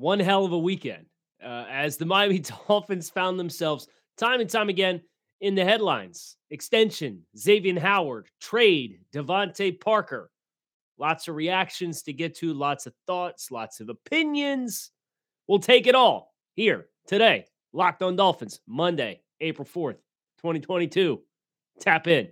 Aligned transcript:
one 0.00 0.20
hell 0.20 0.44
of 0.44 0.52
a 0.52 0.58
weekend 0.58 1.06
uh, 1.44 1.66
as 1.70 1.96
the 1.96 2.06
Miami 2.06 2.40
Dolphins 2.40 3.10
found 3.10 3.38
themselves 3.38 3.86
time 4.16 4.40
and 4.40 4.50
time 4.50 4.68
again 4.68 5.00
in 5.40 5.54
the 5.54 5.64
headlines. 5.64 6.36
Extension, 6.50 7.22
Xavien 7.36 7.78
Howard, 7.78 8.28
trade, 8.40 9.00
DeVante 9.14 9.80
Parker. 9.80 10.30
Lots 10.98 11.28
of 11.28 11.34
reactions 11.34 12.02
to 12.02 12.12
get 12.12 12.36
to, 12.36 12.52
lots 12.52 12.86
of 12.86 12.92
thoughts, 13.06 13.50
lots 13.50 13.80
of 13.80 13.88
opinions. 13.88 14.90
We'll 15.48 15.58
take 15.58 15.86
it 15.86 15.94
all 15.94 16.34
here 16.54 16.88
today. 17.06 17.46
Locked 17.72 18.02
on 18.02 18.16
Dolphins, 18.16 18.60
Monday, 18.66 19.22
April 19.40 19.66
4th, 19.66 19.98
2022. 20.42 21.22
Tap 21.80 22.06
in. 22.06 22.28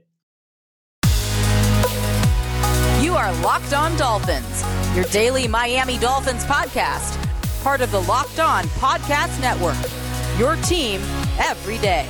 You 3.00 3.14
are 3.14 3.32
Locked 3.42 3.72
On 3.72 3.96
Dolphins, 3.96 4.64
your 4.94 5.04
daily 5.06 5.48
Miami 5.48 5.96
Dolphins 5.98 6.44
podcast, 6.44 7.27
part 7.68 7.82
of 7.82 7.90
the 7.90 8.00
Locked 8.00 8.40
On 8.40 8.64
Podcast 8.78 9.38
Network. 9.42 9.76
Your 10.38 10.56
team 10.64 11.02
every 11.38 11.76
day. 11.76 12.06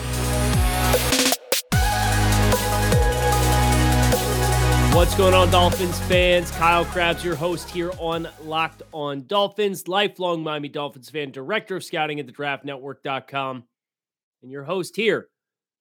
What's 4.94 5.16
going 5.16 5.34
on, 5.34 5.50
Dolphins 5.50 5.98
fans? 6.02 6.52
Kyle 6.52 6.84
Crabbs, 6.84 7.24
your 7.24 7.34
host 7.34 7.70
here 7.70 7.90
on 7.98 8.28
Locked 8.44 8.84
On 8.92 9.26
Dolphins, 9.26 9.88
lifelong 9.88 10.44
Miami 10.44 10.68
Dolphins 10.68 11.10
fan, 11.10 11.32
director 11.32 11.74
of 11.74 11.82
scouting 11.82 12.20
at 12.20 12.26
the 12.26 12.32
draftnetwork.com, 12.32 13.64
and 14.42 14.52
your 14.52 14.62
host 14.62 14.94
here. 14.94 15.26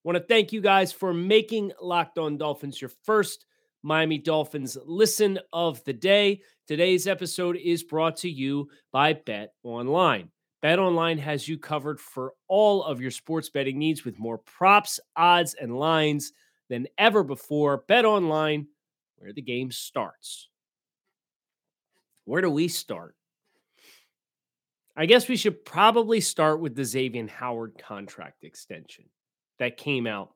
Want 0.03 0.17
to 0.17 0.23
thank 0.23 0.53
you 0.53 0.59
guys 0.59 0.91
for 0.91 1.13
making 1.13 1.71
Locked 1.79 2.17
On 2.17 2.35
Dolphins 2.35 2.81
your 2.81 2.89
first 3.03 3.45
Miami 3.87 4.17
Dolphins 4.17 4.77
listen 4.85 5.39
of 5.53 5.81
the 5.85 5.93
day. 5.93 6.41
Today's 6.67 7.07
episode 7.07 7.55
is 7.55 7.83
brought 7.83 8.17
to 8.17 8.29
you 8.29 8.67
by 8.91 9.13
Bet 9.13 9.53
Online. 9.63 10.29
Bet 10.61 10.77
Online 10.77 11.17
has 11.17 11.47
you 11.47 11.57
covered 11.57 11.97
for 11.97 12.33
all 12.49 12.83
of 12.83 12.99
your 12.99 13.11
sports 13.11 13.49
betting 13.49 13.79
needs 13.79 14.03
with 14.03 14.19
more 14.19 14.39
props, 14.39 14.99
odds, 15.15 15.53
and 15.53 15.79
lines 15.79 16.33
than 16.69 16.87
ever 16.97 17.23
before. 17.23 17.85
Bet 17.87 18.03
Online 18.03 18.67
where 19.19 19.31
the 19.31 19.41
game 19.41 19.71
starts. 19.71 20.49
Where 22.25 22.41
do 22.41 22.49
we 22.49 22.67
start? 22.67 23.15
I 24.97 25.05
guess 25.05 25.29
we 25.29 25.37
should 25.37 25.63
probably 25.63 26.19
start 26.19 26.59
with 26.59 26.75
the 26.75 26.81
Xavien 26.81 27.29
Howard 27.29 27.81
contract 27.81 28.43
extension 28.43 29.05
that 29.59 29.77
came 29.77 30.05
out. 30.07 30.33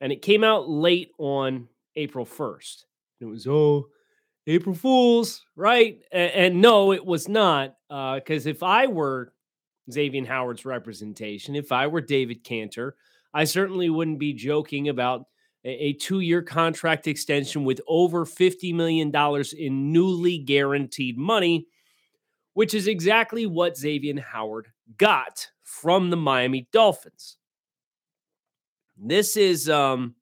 And 0.00 0.10
it 0.10 0.20
came 0.20 0.42
out 0.42 0.68
late 0.68 1.12
on 1.16 1.68
April 1.94 2.26
1st. 2.26 2.86
It 3.20 3.24
was, 3.24 3.46
oh, 3.46 3.88
April 4.46 4.74
Fools, 4.74 5.44
right? 5.56 6.00
And, 6.12 6.32
and 6.32 6.60
no, 6.60 6.92
it 6.92 7.04
was 7.04 7.28
not. 7.28 7.74
Because 7.88 8.46
uh, 8.46 8.50
if 8.50 8.62
I 8.62 8.86
were 8.86 9.32
Xavien 9.90 10.26
Howard's 10.26 10.64
representation, 10.64 11.54
if 11.54 11.72
I 11.72 11.86
were 11.86 12.00
David 12.00 12.44
Canter, 12.44 12.96
I 13.34 13.44
certainly 13.44 13.90
wouldn't 13.90 14.18
be 14.18 14.32
joking 14.32 14.88
about 14.88 15.24
a 15.64 15.92
two 15.94 16.20
year 16.20 16.40
contract 16.40 17.06
extension 17.06 17.64
with 17.64 17.80
over 17.86 18.24
$50 18.24 18.74
million 18.74 19.12
in 19.58 19.92
newly 19.92 20.38
guaranteed 20.38 21.18
money, 21.18 21.66
which 22.54 22.74
is 22.74 22.86
exactly 22.86 23.44
what 23.44 23.74
Xavien 23.74 24.18
Howard 24.18 24.68
got 24.96 25.48
from 25.62 26.10
the 26.10 26.16
Miami 26.16 26.68
Dolphins. 26.72 27.36
This 28.96 29.36
is 29.36 29.68
um 29.68 30.14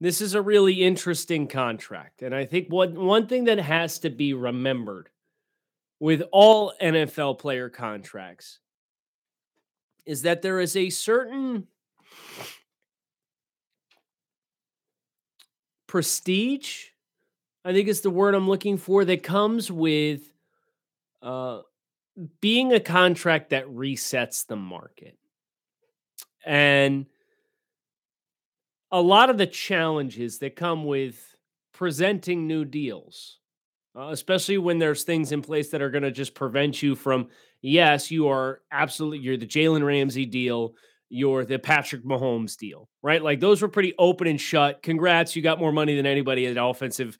this 0.00 0.20
is 0.20 0.34
a 0.34 0.42
really 0.42 0.82
interesting 0.84 1.46
contract 1.46 2.22
and 2.22 2.34
I 2.34 2.44
think 2.44 2.68
what 2.68 2.92
one 2.92 3.26
thing 3.26 3.44
that 3.44 3.58
has 3.58 3.98
to 4.00 4.10
be 4.10 4.34
remembered 4.34 5.08
with 5.98 6.22
all 6.32 6.72
NFL 6.80 7.38
player 7.38 7.68
contracts 7.68 8.58
is 10.04 10.22
that 10.22 10.42
there 10.42 10.60
is 10.60 10.76
a 10.76 10.90
certain 10.90 11.66
prestige, 15.86 16.86
I 17.64 17.72
think 17.72 17.88
is 17.88 18.02
the 18.02 18.10
word 18.10 18.34
I'm 18.34 18.48
looking 18.48 18.78
for, 18.78 19.04
that 19.04 19.22
comes 19.22 19.70
with 19.70 20.30
uh, 21.22 21.62
being 22.40 22.72
a 22.72 22.80
contract 22.80 23.50
that 23.50 23.66
resets 23.66 24.46
the 24.46 24.56
market. 24.56 25.16
And 26.44 27.06
a 28.92 29.00
lot 29.00 29.30
of 29.30 29.38
the 29.38 29.46
challenges 29.46 30.38
that 30.38 30.56
come 30.56 30.84
with 30.84 31.36
presenting 31.72 32.46
new 32.46 32.64
deals, 32.64 33.38
uh, 33.96 34.08
especially 34.08 34.58
when 34.58 34.78
there's 34.78 35.04
things 35.04 35.32
in 35.32 35.42
place 35.42 35.70
that 35.70 35.82
are 35.82 35.90
going 35.90 36.04
to 36.04 36.10
just 36.10 36.34
prevent 36.34 36.82
you 36.82 36.94
from, 36.94 37.28
yes, 37.60 38.10
you 38.10 38.28
are 38.28 38.62
absolutely, 38.70 39.18
you're 39.18 39.36
the 39.36 39.46
Jalen 39.46 39.84
Ramsey 39.84 40.26
deal 40.26 40.74
you're 41.08 41.44
the 41.44 41.58
Patrick 41.58 42.04
Mahomes 42.04 42.56
deal, 42.56 42.88
right? 43.02 43.22
Like 43.22 43.40
those 43.40 43.62
were 43.62 43.68
pretty 43.68 43.94
open 43.98 44.26
and 44.26 44.40
shut. 44.40 44.82
Congrats, 44.82 45.36
you 45.36 45.42
got 45.42 45.60
more 45.60 45.72
money 45.72 45.94
than 45.94 46.06
anybody 46.06 46.46
at 46.46 46.56
offensive 46.56 47.18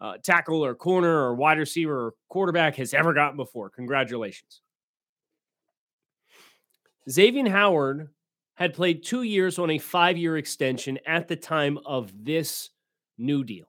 uh, 0.00 0.14
tackle 0.22 0.64
or 0.64 0.74
corner 0.74 1.08
or 1.08 1.34
wide 1.34 1.58
receiver 1.58 2.06
or 2.06 2.14
quarterback 2.28 2.76
has 2.76 2.94
ever 2.94 3.12
gotten 3.12 3.36
before. 3.36 3.70
Congratulations. 3.70 4.60
Xavien 7.08 7.48
Howard 7.48 8.08
had 8.54 8.74
played 8.74 9.02
two 9.02 9.22
years 9.22 9.58
on 9.58 9.70
a 9.70 9.78
five 9.78 10.16
year 10.16 10.36
extension 10.36 10.98
at 11.06 11.28
the 11.28 11.36
time 11.36 11.78
of 11.84 12.12
this 12.24 12.70
new 13.18 13.44
deal. 13.44 13.66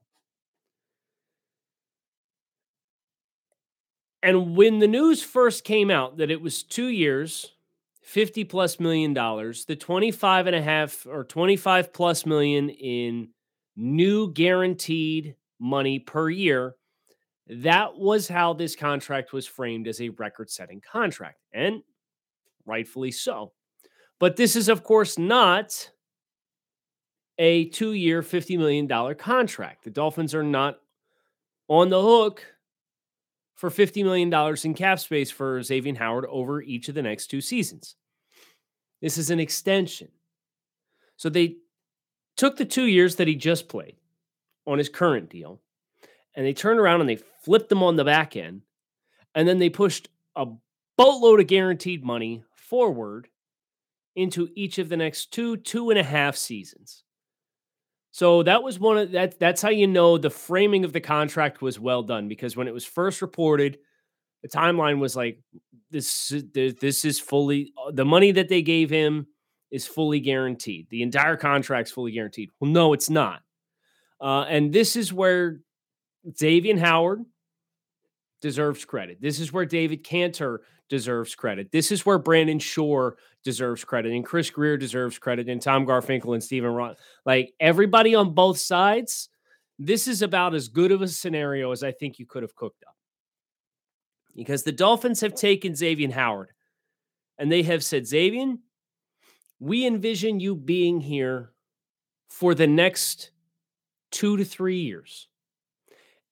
And 4.22 4.56
when 4.56 4.80
the 4.80 4.88
news 4.88 5.22
first 5.22 5.64
came 5.64 5.92
out 5.92 6.18
that 6.18 6.32
it 6.32 6.42
was 6.42 6.64
two 6.64 6.88
years, 6.88 7.54
50 8.02 8.44
plus 8.46 8.80
million 8.80 9.14
dollars, 9.14 9.66
the 9.66 9.76
25 9.76 10.48
and 10.48 10.56
a 10.56 10.62
half 10.62 11.06
or 11.08 11.24
25 11.24 11.94
plus 11.94 12.26
million 12.26 12.70
in 12.70 13.30
new 13.76 14.32
guaranteed 14.32 15.36
money 15.60 16.00
per 16.00 16.30
year. 16.30 16.76
That 17.48 17.98
was 17.98 18.28
how 18.28 18.54
this 18.54 18.76
contract 18.76 19.32
was 19.32 19.46
framed 19.46 19.88
as 19.88 20.02
a 20.02 20.10
record 20.10 20.50
setting 20.50 20.82
contract, 20.82 21.40
and 21.54 21.84
rightfully 22.66 23.12
so. 23.12 23.52
But 24.20 24.36
this 24.36 24.56
is, 24.56 24.70
of 24.70 24.84
course, 24.84 25.18
not 25.18 25.92
a 27.38 27.66
two 27.66 27.94
year, 27.94 28.22
$50 28.22 28.58
million 28.58 29.16
contract. 29.16 29.84
The 29.84 29.90
Dolphins 29.90 30.34
are 30.34 30.44
not 30.44 30.80
on 31.68 31.90
the 31.90 32.02
hook 32.02 32.46
for 33.56 33.70
$50 33.70 34.04
million 34.04 34.34
in 34.64 34.74
cap 34.74 35.00
space 35.00 35.32
for 35.32 35.60
Xavien 35.60 35.98
Howard 35.98 36.26
over 36.30 36.62
each 36.62 36.90
of 36.90 36.96
the 36.96 37.02
next 37.02 37.28
two 37.28 37.42
seasons. 37.42 37.96
This 39.02 39.18
is 39.18 39.30
an 39.30 39.40
extension. 39.40 40.10
So 41.18 41.30
they 41.30 41.58
took 42.38 42.58
the 42.58 42.66
two 42.66 42.86
years 42.86 43.16
that 43.16 43.28
he 43.28 43.36
just 43.36 43.68
played 43.68 43.96
on 44.68 44.78
his 44.78 44.90
current 44.90 45.30
deal 45.30 45.62
and 46.36 46.46
they 46.46 46.54
turned 46.54 46.80
around 46.80 47.02
and 47.02 47.10
they 47.10 47.20
flipped 47.44 47.70
them 47.70 47.84
on 47.84 47.96
the 47.96 48.04
back 48.04 48.36
end. 48.36 48.62
And 49.34 49.48
then 49.48 49.60
they 49.60 49.70
pushed 49.70 50.10
a 50.36 50.48
boatload 50.98 51.40
of 51.40 51.48
guaranteed 51.48 52.04
money 52.04 52.44
forward 52.56 53.28
into 54.16 54.50
each 54.56 54.78
of 54.78 54.90
the 54.90 54.98
next 54.98 55.32
two, 55.32 55.58
two 55.58 55.90
and 55.90 56.00
a 56.00 56.04
half 56.04 56.36
seasons. 56.36 57.04
So 58.12 58.44
that 58.44 58.64
was 58.64 58.80
one 58.80 58.98
of 58.98 59.12
that. 59.12 59.40
That's 59.40 59.62
how 59.62 59.70
you 59.70 59.88
know 59.88 60.18
the 60.18 60.30
framing 60.30 60.86
of 60.86 60.94
the 60.94 61.02
contract 61.02 61.62
was 61.62 61.80
well 61.80 62.02
done 62.02 62.30
because 62.30 62.56
when 62.56 62.68
it 62.68 62.74
was 62.74 62.86
first 62.86 63.22
reported, 63.22 63.78
the 64.42 64.48
timeline 64.48 65.00
was 65.00 65.18
like 65.18 65.42
this. 65.92 66.34
This 66.54 67.04
is 67.04 67.20
fully 67.20 67.74
the 67.92 68.06
money 68.06 68.32
that 68.32 68.48
they 68.48 68.62
gave 68.62 68.90
him 68.90 69.28
is 69.70 69.86
fully 69.86 70.22
guaranteed. 70.22 70.88
The 70.90 71.02
entire 71.02 71.36
contract's 71.36 71.92
fully 71.92 72.14
guaranteed. 72.14 72.52
Well, 72.60 72.72
no, 72.72 72.94
it's 72.94 73.10
not. 73.10 73.42
Uh, 74.22 74.44
and 74.44 74.72
this 74.72 74.96
is 74.96 75.12
where 75.12 75.60
Xavien 76.30 76.80
Howard 76.80 77.26
deserves 78.42 78.86
credit. 78.86 79.20
This 79.20 79.42
is 79.42 79.52
where 79.52 79.66
David 79.66 80.04
Canter 80.06 80.62
deserves 80.90 81.36
credit. 81.36 81.72
This 81.72 81.92
is 81.92 82.06
where 82.06 82.20
Brandon 82.20 82.60
Shore 82.60 83.18
deserves 83.44 83.84
credit, 83.84 84.12
and 84.12 84.26
Chris 84.26 84.50
Grier 84.50 84.78
deserves 84.78 85.18
credit, 85.18 85.50
and 85.50 85.62
Tom 85.62 85.86
Garfinkel 85.86 86.34
and 86.34 86.44
Stephen 86.44 86.72
Ross. 86.72 86.98
Like 87.26 87.54
everybody 87.60 88.16
on 88.16 88.34
both 88.34 88.58
sides, 88.58 89.30
this 89.80 90.08
is 90.08 90.22
about 90.22 90.56
as 90.56 90.68
good 90.68 90.92
of 90.92 91.02
a 91.02 91.08
scenario 91.08 91.72
as 91.72 91.84
I 91.84 91.92
think 91.92 92.20
you 92.20 92.26
could 92.26 92.44
have 92.44 92.56
cooked 92.56 92.84
up. 92.88 92.96
Because 94.36 94.64
the 94.64 94.72
Dolphins 94.72 95.22
have 95.22 95.36
taken 95.36 95.74
Xavien 95.74 96.12
Howard 96.12 96.52
and 97.38 97.52
they 97.52 97.64
have 97.64 97.84
said, 97.84 98.04
Xavien, 98.04 98.60
we 99.60 99.86
envision 99.86 100.40
you 100.40 100.56
being 100.56 101.00
here 101.00 101.52
for 102.30 102.54
the 102.54 102.68
next 102.68 103.32
two 104.12 104.38
to 104.38 104.44
three 104.44 104.80
years. 104.80 105.28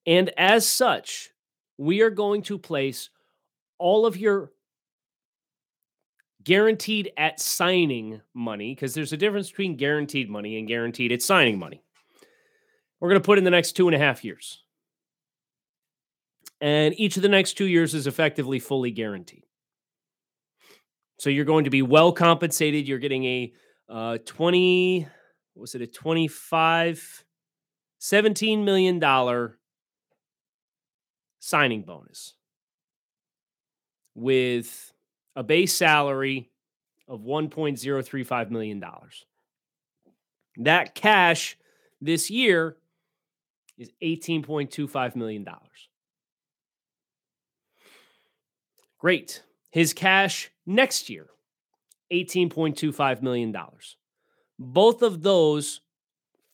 And 0.06 0.30
as 0.38 0.68
such, 0.68 1.30
we 1.78 2.02
are 2.02 2.10
going 2.10 2.42
to 2.44 2.58
place 2.58 3.10
all 3.84 4.06
of 4.06 4.16
your 4.16 4.54
guaranteed 6.42 7.12
at 7.18 7.42
signing 7.42 8.22
money, 8.34 8.74
because 8.74 8.94
there's 8.94 9.12
a 9.12 9.18
difference 9.18 9.50
between 9.50 9.76
guaranteed 9.76 10.30
money 10.30 10.58
and 10.58 10.70
guaranteed 10.70 11.12
at 11.12 11.22
signing 11.22 11.60
money. 11.60 11.84
We're 13.00 13.10
going 13.10 13.22
to 13.22 13.26
put 13.26 13.38
in 13.38 13.44
the 13.44 13.50
next 13.50 13.74
two 13.74 13.90
and 13.90 13.96
a 13.96 14.00
half 14.00 14.24
years. 14.24 14.64
And 16.62 16.98
each 16.98 17.18
of 17.18 17.24
the 17.24 17.30
next 17.30 17.54
two 17.56 17.66
years 17.66 17.94
is 17.94 18.08
effectively 18.08 18.58
fully 18.58 18.90
guaranteed. 18.90 19.44
So 21.20 21.30
you're 21.30 21.44
going 21.44 21.66
to 21.66 21.70
be 21.70 21.82
well 21.82 22.14
compensated. 22.14 22.88
You're 22.88 23.00
getting 23.00 23.26
a 23.26 23.54
uh, 23.90 24.18
20, 24.26 25.08
was 25.56 25.76
it 25.76 25.82
a 25.82 25.88
25, 25.88 27.26
$17 28.00 28.64
million 28.64 29.50
signing 31.42 31.82
bonus 31.82 32.36
with 34.16 34.94
a 35.36 35.44
base 35.44 35.76
salary 35.76 36.50
of 37.08 37.22
$1.035 37.22 38.50
million. 38.50 38.84
That 40.58 40.96
cash 40.96 41.58
this 42.02 42.30
year 42.30 42.78
is 43.78 43.90
$18.25 44.02 45.16
million. 45.16 45.48
Great. 49.00 49.44
His 49.72 49.94
cash 49.94 50.52
next 50.66 51.10
year, 51.10 51.28
$18.25 52.12 53.22
million. 53.22 53.56
Both 54.60 55.02
of 55.02 55.24
those 55.24 55.82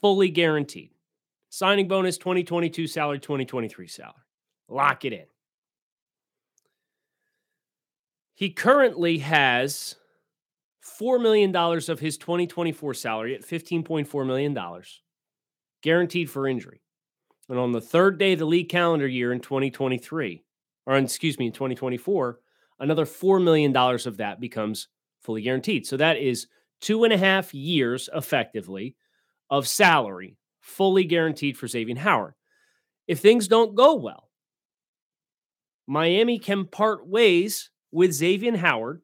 fully 0.02 0.30
guaranteed. 0.30 0.92
Signing 1.50 1.88
bonus 1.88 2.18
2022 2.18 2.88
salary, 2.88 3.20
2023 3.20 3.88
salary. 3.88 4.14
Lock 4.68 5.04
it 5.04 5.14
in. 5.14 5.26
He 8.40 8.52
currently 8.52 9.18
has 9.18 9.98
$4 10.98 11.22
million 11.22 11.54
of 11.54 12.00
his 12.00 12.18
2024 12.18 12.94
salary 12.94 13.36
at 13.36 13.46
$15.4 13.46 14.26
million 14.26 14.58
guaranteed 15.84 16.30
for 16.30 16.48
injury. 16.48 16.82
And 17.50 17.60
on 17.60 17.74
the 17.74 17.82
third 17.82 18.18
day 18.18 18.32
of 18.32 18.40
the 18.40 18.46
league 18.46 18.70
calendar 18.70 19.10
year 19.10 19.34
in 19.34 19.42
2023, 19.42 20.42
or 20.86 20.96
excuse 20.96 21.38
me, 21.38 21.48
in 21.48 21.52
2024, 21.52 22.40
another 22.80 23.06
$4 23.06 23.44
million 23.44 23.76
of 23.76 24.16
that 24.16 24.40
becomes 24.40 24.88
fully 25.20 25.42
guaranteed. 25.42 25.86
So 25.86 25.98
that 25.98 26.16
is 26.16 26.48
two 26.80 27.04
and 27.04 27.12
a 27.12 27.18
half 27.18 27.54
years 27.54 28.10
effectively 28.16 28.96
of 29.50 29.68
salary 29.68 30.38
fully 30.62 31.04
guaranteed 31.04 31.58
for 31.58 31.68
Xavien 31.68 31.98
Howard. 31.98 32.36
If 33.06 33.20
things 33.20 33.50
don't 33.50 33.76
go 33.76 33.96
well, 33.96 34.30
Miami 35.88 36.40
can 36.40 36.64
part 36.64 37.06
ways 37.06 37.70
with 37.92 38.12
Xavien 38.12 38.56
Howard 38.56 39.02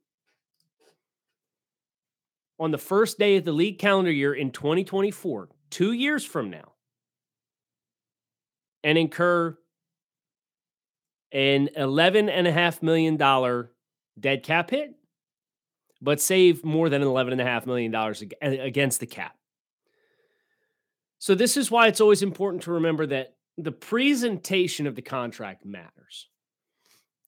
on 2.59 2.71
the 2.71 2.77
first 2.77 3.19
day 3.19 3.37
of 3.37 3.45
the 3.45 3.51
league 3.51 3.79
calendar 3.79 4.11
year 4.11 4.33
in 4.33 4.51
2024, 4.51 5.49
two 5.69 5.91
years 5.91 6.23
from 6.23 6.49
now, 6.49 6.73
and 8.83 8.97
incur 8.97 9.57
an 11.31 11.69
$11.5 11.77 12.81
million 12.81 13.67
dead 14.19 14.43
cap 14.43 14.69
hit, 14.69 14.93
but 16.01 16.21
save 16.21 16.63
more 16.63 16.87
than 16.87 17.01
$11.5 17.01 17.65
million 17.65 17.93
against 18.41 18.99
the 18.99 19.07
cap. 19.07 19.35
So, 21.17 21.33
this 21.33 21.57
is 21.57 21.71
why 21.71 21.87
it's 21.87 22.01
always 22.01 22.21
important 22.21 22.63
to 22.63 22.73
remember 22.73 23.07
that 23.07 23.35
the 23.57 23.71
presentation 23.71 24.85
of 24.85 24.95
the 24.95 25.01
contract 25.01 25.65
matters. 25.65 26.29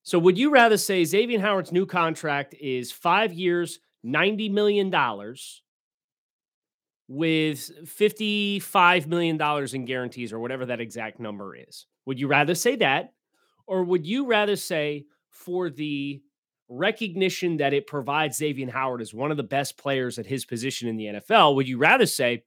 So, 0.08 0.18
would 0.20 0.38
you 0.38 0.52
rather 0.52 0.78
say 0.78 1.02
Xavien 1.02 1.42
Howard's 1.42 1.74
new 1.74 1.86
contract 1.86 2.56
is 2.62 2.94
five 2.94 3.34
years, 3.34 3.80
$90 4.06 4.50
million 4.54 4.90
with 7.10 7.70
$55 7.86 9.08
million 9.08 9.68
in 9.76 9.84
guarantees 9.84 10.32
or 10.32 10.40
whatever 10.40 10.66
that 10.68 10.80
exact 10.80 11.20
number 11.20 11.58
is. 11.58 11.88
Would 12.06 12.22
you 12.22 12.30
rather 12.30 12.56
say 12.56 12.78
that? 12.78 13.12
Or 13.68 13.84
would 13.84 14.08
you 14.08 14.26
rather 14.28 14.56
say 14.56 15.08
for 15.30 15.70
the 15.70 16.22
recognition 16.70 17.58
that 17.58 17.74
it 17.74 17.86
provides 17.86 18.40
Xavien 18.40 18.72
Howard 18.72 19.02
as 19.02 19.14
one 19.14 19.32
of 19.32 19.36
the 19.36 19.44
best 19.44 19.78
players 19.78 20.18
at 20.18 20.26
his 20.26 20.46
position 20.46 20.88
in 20.88 20.96
the 20.96 21.08
NFL, 21.08 21.56
would 21.56 21.68
you 21.68 21.80
rather 21.80 22.06
say 22.06 22.46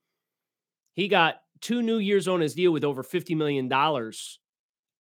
he 0.95 1.09
got 1.09 1.43
two 1.61 1.83
new 1.83 1.99
years 1.99 2.27
on 2.27 2.41
his 2.41 2.55
deal 2.55 2.73
with 2.73 2.85
over 2.85 3.03
$50 3.03 3.37
million 3.37 3.71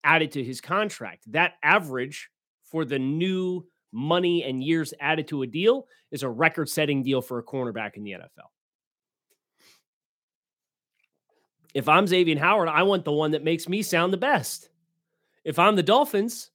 added 0.04 0.32
to 0.32 0.44
his 0.44 0.60
contract? 0.60 1.24
That 1.32 1.54
average 1.62 2.28
for 2.70 2.84
the 2.84 2.98
new 2.98 3.66
money 3.92 4.44
and 4.44 4.62
years 4.62 4.94
added 5.00 5.28
to 5.28 5.42
a 5.42 5.46
deal 5.46 5.86
is 6.10 6.22
a 6.22 6.28
record 6.28 6.68
setting 6.68 7.02
deal 7.02 7.20
for 7.20 7.38
a 7.38 7.42
cornerback 7.42 7.96
in 7.96 8.04
the 8.04 8.12
NFL. 8.12 8.48
If 11.74 11.88
I'm 11.88 12.06
Xavien 12.06 12.38
Howard, 12.38 12.68
I 12.68 12.82
want 12.82 13.04
the 13.04 13.12
one 13.12 13.32
that 13.32 13.44
makes 13.44 13.68
me 13.68 13.82
sound 13.82 14.12
the 14.12 14.18
best. 14.18 14.70
If 15.44 15.58
I'm 15.58 15.76
the 15.76 15.82
Dolphins, 15.82 16.50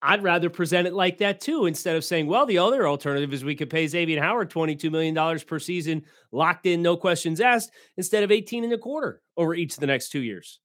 I'd 0.00 0.22
rather 0.22 0.50
present 0.50 0.86
it 0.86 0.92
like 0.92 1.18
that 1.18 1.40
too, 1.40 1.66
instead 1.66 1.96
of 1.96 2.04
saying, 2.04 2.26
well, 2.26 2.44
the 2.46 2.58
other 2.58 2.86
alternative 2.86 3.32
is 3.32 3.44
we 3.44 3.54
could 3.54 3.70
pay 3.70 3.86
Xavien 3.86 4.20
Howard 4.20 4.50
$22 4.50 4.90
million 4.90 5.40
per 5.40 5.58
season, 5.58 6.02
locked 6.32 6.66
in, 6.66 6.82
no 6.82 6.96
questions 6.96 7.40
asked, 7.40 7.70
instead 7.96 8.22
of 8.22 8.30
18 8.30 8.64
and 8.64 8.72
a 8.72 8.78
quarter 8.78 9.22
over 9.36 9.54
each 9.54 9.74
of 9.74 9.80
the 9.80 9.86
next 9.86 10.10
two 10.10 10.22
years. 10.22 10.60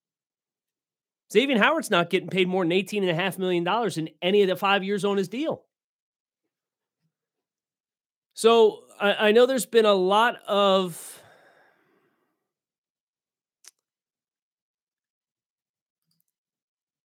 Xavien 1.34 1.58
Howard's 1.58 1.92
not 1.92 2.10
getting 2.10 2.30
paid 2.30 2.48
more 2.48 2.64
than 2.64 2.72
$18.5 2.72 3.38
million 3.38 3.68
in 3.98 4.10
any 4.22 4.42
of 4.42 4.48
the 4.48 4.56
five 4.56 4.84
years 4.84 5.06
on 5.06 5.18
his 5.18 5.28
deal. 5.28 5.64
So 8.34 8.84
I, 9.00 9.28
I 9.28 9.31
know 9.31 9.46
there's 9.46 9.66
been 9.66 9.86
a 9.86 9.94
lot 9.94 10.38
of 10.48 11.22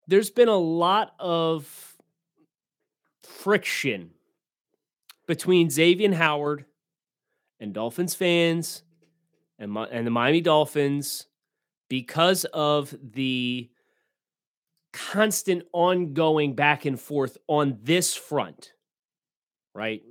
there's 0.07 0.31
been 0.31 0.49
a 0.49 0.57
lot 0.57 1.15
of 1.19 1.97
friction 3.23 4.11
between 5.27 5.69
Xavien 5.69 6.15
Howard 6.15 6.67
and 7.61 7.75
Dolphins 7.75 8.15
fans 8.15 8.83
and, 9.59 9.77
and 9.77 10.07
the 10.07 10.11
Miami 10.11 10.41
Dolphins 10.41 11.27
because 11.89 12.45
of 12.47 12.95
the 13.03 13.71
constant 14.95 15.65
ongoing 15.73 16.55
back 16.55 16.85
and 16.85 16.99
forth 16.99 17.37
on 17.49 17.79
this 17.83 18.15
front, 18.15 18.73
right? 19.75 20.03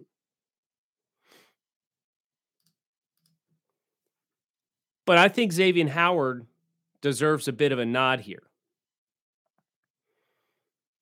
But 5.05 5.17
I 5.17 5.29
think 5.29 5.53
Xavien 5.53 5.89
Howard 5.89 6.45
deserves 7.01 7.47
a 7.47 7.53
bit 7.53 7.71
of 7.71 7.79
a 7.79 7.85
nod 7.85 8.21
here. 8.21 8.43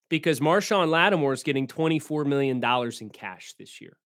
Because 0.09 0.39
Marshon 0.39 0.89
Lattimore 0.89 1.33
is 1.33 1.43
getting 1.43 1.67
$24 1.67 2.25
million 2.25 2.63
in 3.01 3.09
cash 3.09 3.53
this 3.57 3.81
year. 3.81 3.97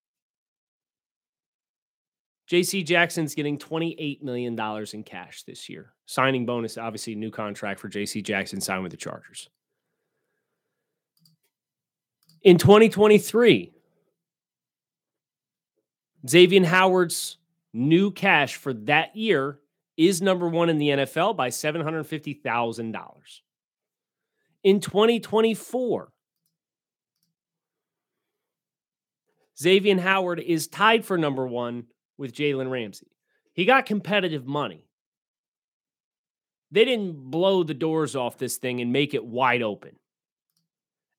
JC 2.50 2.86
Jackson's 2.86 3.34
getting 3.34 3.58
$28 3.58 4.22
million 4.22 4.60
in 4.94 5.04
cash 5.04 5.44
this 5.44 5.68
year. 5.68 5.94
Signing 6.06 6.46
bonus, 6.46 6.78
obviously, 6.78 7.16
new 7.16 7.32
contract 7.32 7.80
for 7.80 7.90
JC 7.90 8.24
Jackson 8.24 8.62
signed 8.62 8.84
with 8.84 8.92
the 8.92 8.98
Chargers. 8.98 9.50
In 12.46 12.60
2023, 12.60 13.74
Xavien 16.28 16.64
Howard's 16.64 17.38
new 17.74 18.12
cash 18.12 18.56
for 18.56 18.72
that 18.72 19.16
year 19.16 19.58
is 19.98 20.22
number 20.22 20.48
one 20.48 20.70
in 20.70 20.78
the 20.78 20.90
NFL 20.90 21.36
by 21.36 21.50
$750,000. 21.50 23.14
In 24.64 24.80
2024, 24.80 26.12
Xavien 29.60 30.00
Howard 30.00 30.40
is 30.40 30.68
tied 30.68 31.04
for 31.04 31.18
number 31.18 31.48
one 31.48 31.86
with 32.16 32.32
Jalen 32.32 32.70
Ramsey. 32.70 33.08
He 33.54 33.66
got 33.66 33.88
competitive 33.88 34.46
money. 34.46 34.86
They 36.70 36.86
didn't 36.86 37.32
blow 37.32 37.64
the 37.64 37.74
doors 37.74 38.16
off 38.16 38.38
this 38.38 38.58
thing 38.58 38.82
and 38.82 38.94
make 38.94 39.16
it 39.16 39.26
wide 39.26 39.64
open. 39.64 39.96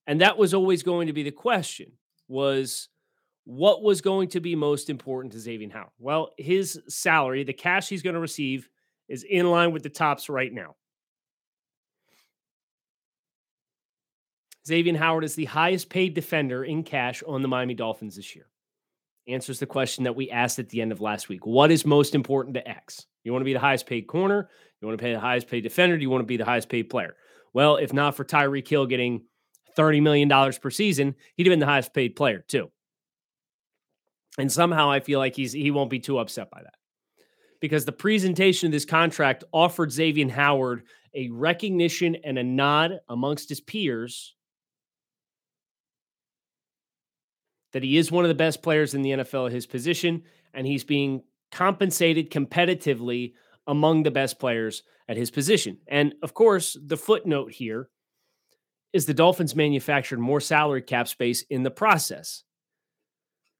And 0.07 0.21
that 0.21 0.39
was 0.39 0.55
always 0.55 0.83
going 0.83 1.09
to 1.09 1.13
be 1.13 1.23
the 1.23 1.31
question 1.31 1.93
was 2.29 2.89
what 3.45 3.83
was 3.83 4.01
going 4.01 4.29
to 4.31 4.41
be 4.41 4.55
most 4.55 4.91
important 4.91 5.33
to 5.33 5.39
Xavien 5.39 5.73
Howard? 5.73 5.91
Well, 5.99 6.31
his 6.37 6.81
salary, 6.89 7.45
the 7.45 7.53
cash 7.53 7.89
he's 7.89 8.03
going 8.03 8.15
to 8.15 8.21
receive, 8.21 8.69
is 9.09 9.23
in 9.23 9.51
line 9.51 9.73
with 9.73 9.83
the 9.83 9.89
tops 9.89 10.29
right 10.29 10.53
now. 10.53 10.75
Xavien 14.69 14.97
Howard 14.97 15.23
is 15.23 15.37
the 15.37 15.45
highest 15.45 15.89
paid 15.89 16.15
defender 16.15 16.65
in 16.65 16.83
cash 16.83 17.23
on 17.27 17.41
the 17.41 17.49
Miami 17.49 17.75
Dolphins 17.75 18.17
this 18.17 18.35
year. 18.35 18.49
Answers 19.29 19.61
the 19.61 19.67
question 19.67 20.05
that 20.05 20.17
we 20.17 20.31
asked 20.31 20.59
at 20.59 20.69
the 20.69 20.81
end 20.81 20.91
of 20.91 21.01
last 21.01 21.29
week. 21.29 21.47
What 21.47 21.71
is 21.71 21.87
most 21.87 22.17
important 22.17 22.55
to 22.55 22.69
X? 22.69 23.07
You 23.23 23.33
want 23.33 23.43
to 23.43 23.47
be 23.47 23.53
the 23.53 23.61
highest 23.61 23.87
paid 23.87 24.09
corner? 24.09 24.49
You 24.81 24.89
want 24.89 24.99
to 24.99 25.03
pay 25.03 25.13
the 25.13 25.21
highest 25.21 25.49
paid 25.49 25.63
defender? 25.63 25.97
Do 25.97 26.03
you 26.03 26.11
want 26.11 26.23
to 26.23 26.27
be 26.27 26.37
the 26.37 26.45
highest 26.45 26.69
paid 26.69 26.91
player? 26.91 27.15
Well, 27.53 27.77
if 27.77 27.93
not 27.93 28.17
for 28.17 28.25
Tyreek 28.25 28.67
Hill 28.67 28.87
getting 28.87 29.23
$30 29.77 30.03
million 30.03 30.53
per 30.61 30.71
season, 30.71 31.15
he'd 31.35 31.47
have 31.47 31.53
been 31.53 31.61
the 31.61 31.67
highest 31.67 31.95
paid 31.95 32.17
player 32.17 32.45
too. 32.47 32.71
And 34.39 34.51
somehow 34.51 34.91
I 34.91 35.01
feel 35.01 35.19
like 35.19 35.37
he's 35.37 35.53
he 35.53 35.71
won't 35.71 35.91
be 35.91 35.99
too 35.99 36.19
upset 36.19 36.51
by 36.51 36.63
that. 36.63 36.75
Because 37.61 37.85
the 37.85 37.93
presentation 37.93 38.67
of 38.67 38.73
this 38.73 38.85
contract 38.85 39.45
offered 39.53 39.91
Xavien 39.91 40.31
Howard 40.31 40.83
a 41.15 41.31
recognition 41.31 42.17
and 42.23 42.39
a 42.39 42.45
nod 42.45 43.01
amongst 43.09 43.49
his 43.49 43.61
peers 43.61 44.35
that 47.73 47.83
he 47.83 47.97
is 47.97 48.13
one 48.13 48.25
of 48.25 48.29
the 48.29 48.35
best 48.35 48.63
players 48.63 48.95
in 48.95 49.03
the 49.03 49.11
NFL 49.11 49.47
at 49.47 49.53
his 49.53 49.67
position, 49.67 50.23
and 50.53 50.67
he's 50.67 50.85
being 50.85 51.23
compensated 51.51 52.31
competitively 52.31 53.33
among 53.67 54.03
the 54.03 54.11
best 54.11 54.39
players 54.39 54.83
at 55.09 55.17
his 55.17 55.31
position. 55.31 55.79
And 55.89 56.15
of 56.23 56.35
course, 56.35 56.77
the 56.85 56.97
footnote 56.97 57.53
here 57.53 57.89
is 58.93 59.07
the 59.07 59.15
Dolphins 59.15 59.55
manufactured 59.55 60.19
more 60.19 60.41
salary 60.41 60.83
cap 60.83 61.09
space 61.09 61.43
in 61.51 61.63
the 61.63 61.71
process 61.71 62.45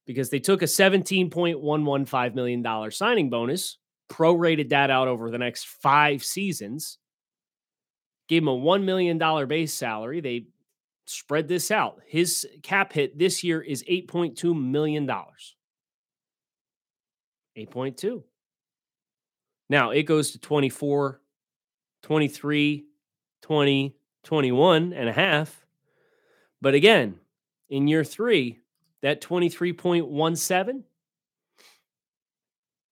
because 0.05 0.29
they 0.29 0.39
took 0.39 0.61
a 0.61 0.65
$17.115 0.65 2.33
million 2.33 2.91
signing 2.91 3.29
bonus, 3.29 3.77
prorated 4.09 4.69
that 4.69 4.89
out 4.89 5.07
over 5.07 5.29
the 5.29 5.37
next 5.37 5.67
five 5.67 6.23
seasons, 6.23 6.97
gave 8.27 8.41
him 8.41 8.47
a 8.47 8.57
$1 8.57 8.83
million 8.83 9.17
base 9.47 9.73
salary. 9.73 10.21
They 10.21 10.47
spread 11.05 11.47
this 11.47 11.71
out. 11.71 12.01
His 12.07 12.47
cap 12.63 12.93
hit 12.93 13.19
this 13.19 13.43
year 13.43 13.61
is 13.61 13.83
$8.2 13.83 14.59
million. 14.59 15.07
8.2. 17.57 18.23
Now 19.69 19.91
it 19.91 20.03
goes 20.03 20.31
to 20.31 20.39
24, 20.39 21.19
23, 22.03 22.85
20, 23.41 23.96
21 24.27 24.91
and 24.91 25.07
a 25.07 25.13
half. 25.13 25.65
But 26.61 26.73
again, 26.73 27.15
in 27.69 27.87
year 27.87 28.03
three, 28.03 28.59
that 29.01 29.21
23.17, 29.21 30.83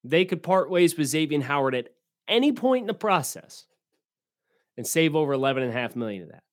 they 0.06 0.24
could 0.24 0.42
part 0.42 0.70
ways 0.70 0.98
with 0.98 1.08
Xavien 1.12 1.44
Howard 1.44 1.75
at 1.75 1.89
any 2.27 2.54
point 2.54 2.84
in 2.84 2.88
the 2.88 2.94
process 2.94 3.65
and 4.77 4.88
save 4.88 5.13
over 5.13 5.36
11.5 5.36 5.96
million 5.98 6.24
of 6.24 6.30
that. 6.30 6.44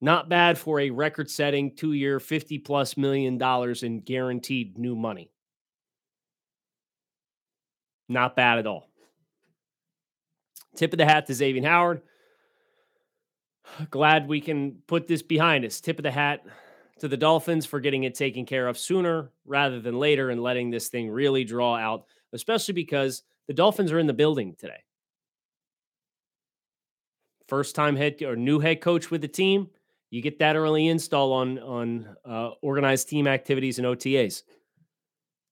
Not 0.00 0.28
bad 0.28 0.58
for 0.58 0.80
a 0.80 0.90
record 0.90 1.30
setting 1.30 1.76
two 1.76 1.92
year, 1.92 2.18
50 2.18 2.58
plus 2.58 2.96
million 2.96 3.38
dollars 3.38 3.84
in 3.84 4.00
guaranteed 4.00 4.76
new 4.76 4.96
money. 4.96 5.30
Not 8.08 8.34
bad 8.34 8.58
at 8.58 8.66
all. 8.66 8.88
Tip 10.74 10.92
of 10.92 10.98
the 10.98 11.04
hat 11.04 11.26
to 11.26 11.32
Xavien 11.32 11.64
Howard. 11.64 12.02
Glad 13.90 14.28
we 14.28 14.40
can 14.40 14.72
put 14.86 15.06
this 15.06 15.22
behind 15.22 15.64
us. 15.64 15.80
Tip 15.80 15.98
of 15.98 16.02
the 16.02 16.10
hat 16.10 16.44
to 17.00 17.08
the 17.08 17.16
Dolphins 17.16 17.66
for 17.66 17.80
getting 17.80 18.04
it 18.04 18.14
taken 18.14 18.44
care 18.44 18.68
of 18.68 18.78
sooner 18.78 19.30
rather 19.44 19.80
than 19.80 19.98
later 19.98 20.30
and 20.30 20.42
letting 20.42 20.70
this 20.70 20.88
thing 20.88 21.10
really 21.10 21.44
draw 21.44 21.76
out, 21.76 22.04
especially 22.32 22.74
because 22.74 23.22
the 23.48 23.54
Dolphins 23.54 23.90
are 23.90 23.98
in 23.98 24.06
the 24.06 24.12
building 24.12 24.54
today. 24.58 24.82
First 27.48 27.74
time 27.74 27.96
head 27.96 28.22
or 28.22 28.36
new 28.36 28.60
head 28.60 28.80
coach 28.80 29.10
with 29.10 29.22
the 29.22 29.28
team, 29.28 29.70
you 30.10 30.22
get 30.22 30.38
that 30.40 30.56
early 30.56 30.86
install 30.88 31.32
on 31.32 31.58
on 31.58 32.16
uh, 32.24 32.50
organized 32.62 33.08
team 33.08 33.26
activities 33.26 33.78
and 33.78 33.86
OTAs. 33.86 34.42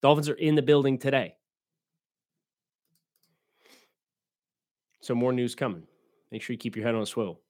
Dolphins 0.02 0.28
are 0.28 0.34
in 0.34 0.54
the 0.54 0.62
building 0.62 0.98
today. 0.98 1.34
So 5.00 5.14
more 5.14 5.32
news 5.32 5.54
coming. 5.54 5.84
Make 6.30 6.42
sure 6.42 6.52
you 6.54 6.58
keep 6.58 6.76
your 6.76 6.84
head 6.84 6.94
on 6.94 7.02
a 7.02 7.06
swivel. 7.06 7.40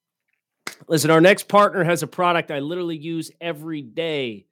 Listen, 0.87 1.11
our 1.11 1.21
next 1.21 1.49
partner 1.49 1.83
has 1.85 2.03
a 2.03 2.07
product 2.07 2.51
I 2.51 2.61
literally 2.61 2.97
use 2.97 3.31
every 3.41 3.83
day. 3.83 4.47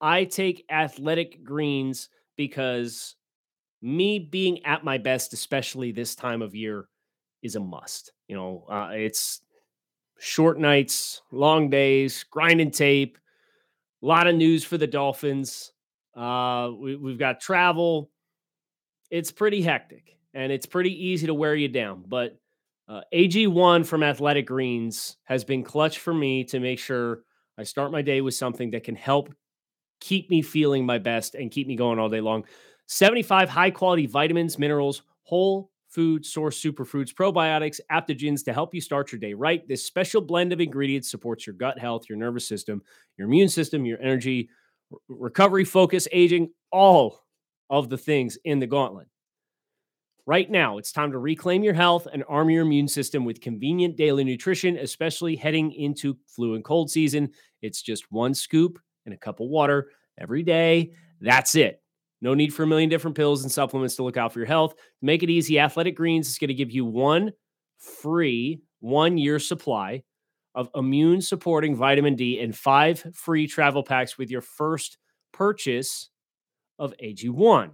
I 0.00 0.24
take 0.24 0.64
athletic 0.70 1.44
greens 1.44 2.08
because 2.36 3.14
me 3.82 4.18
being 4.18 4.64
at 4.64 4.84
my 4.84 4.98
best, 4.98 5.32
especially 5.32 5.92
this 5.92 6.14
time 6.14 6.42
of 6.42 6.54
year, 6.54 6.88
is 7.42 7.56
a 7.56 7.60
must. 7.60 8.12
You 8.28 8.36
know, 8.36 8.64
uh, 8.68 8.90
it's 8.92 9.40
short 10.18 10.58
nights, 10.58 11.22
long 11.30 11.70
days, 11.70 12.24
grinding 12.30 12.70
tape, 12.70 13.18
a 14.02 14.06
lot 14.06 14.26
of 14.26 14.34
news 14.34 14.64
for 14.64 14.78
the 14.78 14.86
Dolphins. 14.86 15.72
Uh, 16.14 16.70
we, 16.78 16.96
we've 16.96 17.18
got 17.18 17.40
travel. 17.40 18.10
It's 19.10 19.32
pretty 19.32 19.62
hectic 19.62 20.16
and 20.34 20.52
it's 20.52 20.66
pretty 20.66 21.08
easy 21.08 21.26
to 21.26 21.34
wear 21.34 21.54
you 21.54 21.68
down. 21.68 22.04
But 22.06 22.38
uh, 22.90 23.02
AG1 23.14 23.86
from 23.86 24.02
Athletic 24.02 24.46
Greens 24.46 25.16
has 25.24 25.44
been 25.44 25.62
clutch 25.62 26.00
for 26.00 26.12
me 26.12 26.42
to 26.44 26.58
make 26.58 26.80
sure 26.80 27.22
I 27.56 27.62
start 27.62 27.92
my 27.92 28.02
day 28.02 28.20
with 28.20 28.34
something 28.34 28.72
that 28.72 28.82
can 28.82 28.96
help 28.96 29.32
keep 30.00 30.28
me 30.28 30.42
feeling 30.42 30.84
my 30.84 30.98
best 30.98 31.36
and 31.36 31.52
keep 31.52 31.68
me 31.68 31.76
going 31.76 32.00
all 32.00 32.08
day 32.08 32.20
long. 32.20 32.44
75 32.88 33.48
high 33.48 33.70
quality 33.70 34.06
vitamins, 34.06 34.58
minerals, 34.58 35.02
whole 35.22 35.70
food 35.88 36.26
source 36.26 36.60
superfoods, 36.60 37.14
probiotics, 37.14 37.78
adaptogens 37.92 38.44
to 38.44 38.52
help 38.52 38.74
you 38.74 38.80
start 38.80 39.12
your 39.12 39.20
day 39.20 39.34
right. 39.34 39.66
This 39.68 39.86
special 39.86 40.20
blend 40.20 40.52
of 40.52 40.60
ingredients 40.60 41.08
supports 41.08 41.46
your 41.46 41.54
gut 41.54 41.78
health, 41.78 42.08
your 42.08 42.18
nervous 42.18 42.48
system, 42.48 42.82
your 43.16 43.28
immune 43.28 43.48
system, 43.48 43.84
your 43.84 44.00
energy, 44.00 44.50
recovery, 45.08 45.64
focus, 45.64 46.08
aging, 46.10 46.50
all 46.72 47.20
of 47.68 47.88
the 47.88 47.98
things 47.98 48.36
in 48.44 48.58
the 48.58 48.66
gauntlet. 48.66 49.06
Right 50.26 50.50
now, 50.50 50.78
it's 50.78 50.92
time 50.92 51.12
to 51.12 51.18
reclaim 51.18 51.62
your 51.62 51.74
health 51.74 52.06
and 52.12 52.24
arm 52.28 52.50
your 52.50 52.62
immune 52.62 52.88
system 52.88 53.24
with 53.24 53.40
convenient 53.40 53.96
daily 53.96 54.24
nutrition, 54.24 54.76
especially 54.76 55.34
heading 55.34 55.72
into 55.72 56.16
flu 56.26 56.54
and 56.54 56.64
cold 56.64 56.90
season. 56.90 57.30
It's 57.62 57.82
just 57.82 58.10
one 58.12 58.34
scoop 58.34 58.78
and 59.06 59.14
a 59.14 59.18
cup 59.18 59.40
of 59.40 59.48
water 59.48 59.90
every 60.18 60.42
day. 60.42 60.92
That's 61.20 61.54
it. 61.54 61.82
No 62.20 62.34
need 62.34 62.52
for 62.52 62.64
a 62.64 62.66
million 62.66 62.90
different 62.90 63.16
pills 63.16 63.42
and 63.42 63.50
supplements 63.50 63.96
to 63.96 64.02
look 64.02 64.16
out 64.16 64.32
for 64.32 64.40
your 64.40 64.46
health. 64.46 64.74
To 64.76 64.82
make 65.02 65.22
it 65.22 65.30
easy, 65.30 65.58
Athletic 65.58 65.96
Greens 65.96 66.28
is 66.28 66.38
going 66.38 66.48
to 66.48 66.54
give 66.54 66.70
you 66.70 66.84
one 66.84 67.32
free 67.78 68.60
one 68.80 69.16
year 69.18 69.38
supply 69.38 70.02
of 70.54 70.68
immune 70.74 71.20
supporting 71.20 71.76
vitamin 71.76 72.16
D 72.16 72.40
and 72.40 72.56
five 72.56 73.04
free 73.14 73.46
travel 73.46 73.82
packs 73.82 74.18
with 74.18 74.30
your 74.30 74.40
first 74.40 74.98
purchase 75.32 76.10
of 76.78 76.92
AG1. 77.02 77.70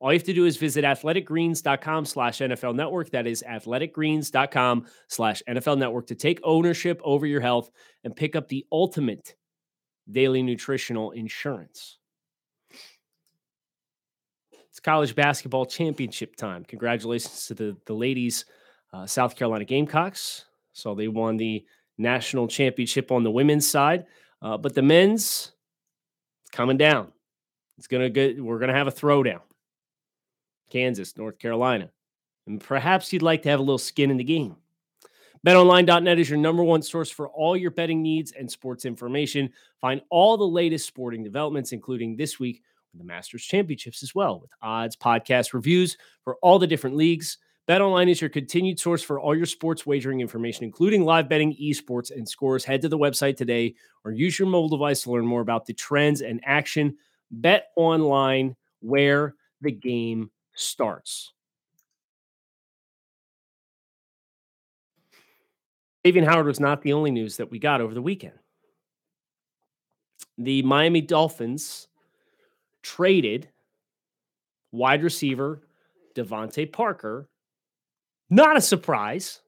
All 0.00 0.12
you 0.12 0.18
have 0.18 0.26
to 0.26 0.32
do 0.32 0.44
is 0.44 0.56
visit 0.56 0.84
athleticgreens.com 0.84 2.04
slash 2.04 2.38
NFL 2.38 2.76
network. 2.76 3.10
That 3.10 3.26
is 3.26 3.44
athleticgreens.com 3.48 4.86
slash 5.08 5.42
NFL 5.48 5.78
network 5.78 6.06
to 6.06 6.14
take 6.14 6.40
ownership 6.44 7.00
over 7.02 7.26
your 7.26 7.40
health 7.40 7.70
and 8.04 8.14
pick 8.14 8.36
up 8.36 8.48
the 8.48 8.64
ultimate 8.70 9.34
daily 10.10 10.42
nutritional 10.42 11.10
insurance. 11.10 11.98
It's 14.70 14.80
college 14.80 15.16
basketball 15.16 15.66
championship 15.66 16.36
time. 16.36 16.64
Congratulations 16.64 17.46
to 17.46 17.54
the, 17.54 17.76
the 17.86 17.94
ladies, 17.94 18.44
uh, 18.92 19.06
South 19.06 19.34
Carolina 19.34 19.64
Gamecocks. 19.64 20.44
So 20.72 20.94
they 20.94 21.08
won 21.08 21.36
the 21.36 21.64
national 21.98 22.46
championship 22.46 23.10
on 23.10 23.24
the 23.24 23.30
women's 23.30 23.66
side. 23.66 24.06
Uh, 24.40 24.56
but 24.56 24.74
the 24.74 24.82
men's, 24.82 25.50
coming 26.52 26.76
down. 26.76 27.12
It's 27.76 27.86
gonna 27.86 28.10
get. 28.10 28.42
We're 28.42 28.58
gonna 28.58 28.74
have 28.74 28.88
a 28.88 28.92
throwdown. 28.92 29.40
Kansas, 30.68 31.16
North 31.16 31.38
Carolina. 31.38 31.90
And 32.46 32.60
perhaps 32.60 33.12
you'd 33.12 33.22
like 33.22 33.42
to 33.42 33.48
have 33.50 33.60
a 33.60 33.62
little 33.62 33.78
skin 33.78 34.10
in 34.10 34.16
the 34.16 34.24
game. 34.24 34.56
BetOnline.net 35.46 36.18
is 36.18 36.28
your 36.28 36.38
number 36.38 36.64
one 36.64 36.82
source 36.82 37.10
for 37.10 37.28
all 37.28 37.56
your 37.56 37.70
betting 37.70 38.02
needs 38.02 38.32
and 38.32 38.50
sports 38.50 38.84
information. 38.84 39.50
Find 39.80 40.00
all 40.10 40.36
the 40.36 40.44
latest 40.44 40.86
sporting 40.86 41.22
developments, 41.22 41.72
including 41.72 42.16
this 42.16 42.40
week 42.40 42.62
with 42.92 43.00
the 43.00 43.06
Masters 43.06 43.44
Championships 43.44 44.02
as 44.02 44.14
well, 44.14 44.40
with 44.40 44.50
odds, 44.62 44.96
podcast 44.96 45.52
reviews 45.52 45.96
for 46.22 46.36
all 46.42 46.58
the 46.58 46.66
different 46.66 46.96
leagues. 46.96 47.38
BetOnline 47.68 48.10
is 48.10 48.20
your 48.20 48.30
continued 48.30 48.80
source 48.80 49.02
for 49.02 49.20
all 49.20 49.36
your 49.36 49.46
sports 49.46 49.84
wagering 49.84 50.20
information, 50.20 50.64
including 50.64 51.04
live 51.04 51.28
betting, 51.28 51.54
esports, 51.56 52.10
and 52.10 52.26
scores. 52.26 52.64
Head 52.64 52.80
to 52.80 52.88
the 52.88 52.98
website 52.98 53.36
today 53.36 53.74
or 54.04 54.10
use 54.10 54.38
your 54.38 54.48
mobile 54.48 54.70
device 54.70 55.02
to 55.02 55.12
learn 55.12 55.26
more 55.26 55.42
about 55.42 55.66
the 55.66 55.74
trends 55.74 56.22
and 56.22 56.40
action. 56.44 56.96
Bet 57.30 57.68
online 57.76 58.56
where 58.80 59.34
the 59.60 59.70
game 59.70 60.30
starts. 60.58 61.32
Xavien 66.06 66.24
Howard 66.24 66.46
was 66.46 66.60
not 66.60 66.82
the 66.82 66.92
only 66.92 67.10
news 67.10 67.36
that 67.36 67.50
we 67.50 67.58
got 67.58 67.80
over 67.80 67.94
the 67.94 68.02
weekend. 68.02 68.38
The 70.36 70.62
Miami 70.62 71.00
Dolphins 71.00 71.88
traded 72.82 73.48
wide 74.72 75.02
receiver 75.02 75.62
DeVante 76.14 76.72
Parker. 76.72 77.28
Not 78.30 78.56
a 78.56 78.60
surprise, 78.60 79.40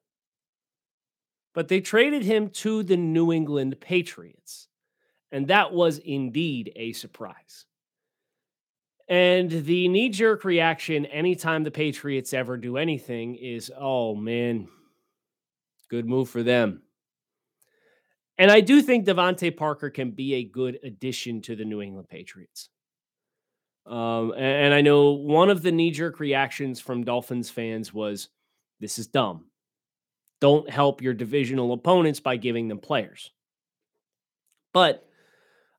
but 1.54 1.68
they 1.68 1.80
traded 1.80 2.24
him 2.24 2.50
to 2.50 2.82
the 2.82 2.96
New 2.96 3.32
England 3.32 3.76
Patriots. 3.80 4.68
And 5.32 5.48
that 5.48 5.72
was 5.72 5.98
indeed 5.98 6.72
a 6.76 6.92
surprise. 6.92 7.66
And 9.10 9.50
the 9.50 9.88
knee 9.88 10.08
jerk 10.08 10.44
reaction 10.44 11.04
anytime 11.04 11.64
the 11.64 11.72
Patriots 11.72 12.32
ever 12.32 12.56
do 12.56 12.76
anything 12.76 13.34
is, 13.34 13.70
oh 13.76 14.14
man, 14.14 14.68
good 15.88 16.06
move 16.06 16.30
for 16.30 16.44
them. 16.44 16.82
And 18.38 18.52
I 18.52 18.60
do 18.60 18.80
think 18.80 19.06
DeVante 19.06 19.54
Parker 19.56 19.90
can 19.90 20.12
be 20.12 20.34
a 20.34 20.44
good 20.44 20.78
addition 20.84 21.42
to 21.42 21.56
the 21.56 21.64
New 21.64 21.82
England 21.82 22.08
Patriots. 22.08 22.68
Um, 23.84 24.32
and 24.36 24.72
I 24.72 24.80
know 24.80 25.10
one 25.10 25.50
of 25.50 25.62
the 25.62 25.72
knee 25.72 25.90
jerk 25.90 26.20
reactions 26.20 26.78
from 26.78 27.02
Dolphins 27.02 27.50
fans 27.50 27.92
was, 27.92 28.28
this 28.78 28.96
is 28.96 29.08
dumb. 29.08 29.46
Don't 30.40 30.70
help 30.70 31.02
your 31.02 31.14
divisional 31.14 31.72
opponents 31.72 32.20
by 32.20 32.36
giving 32.36 32.68
them 32.68 32.78
players. 32.78 33.32
But 34.72 35.04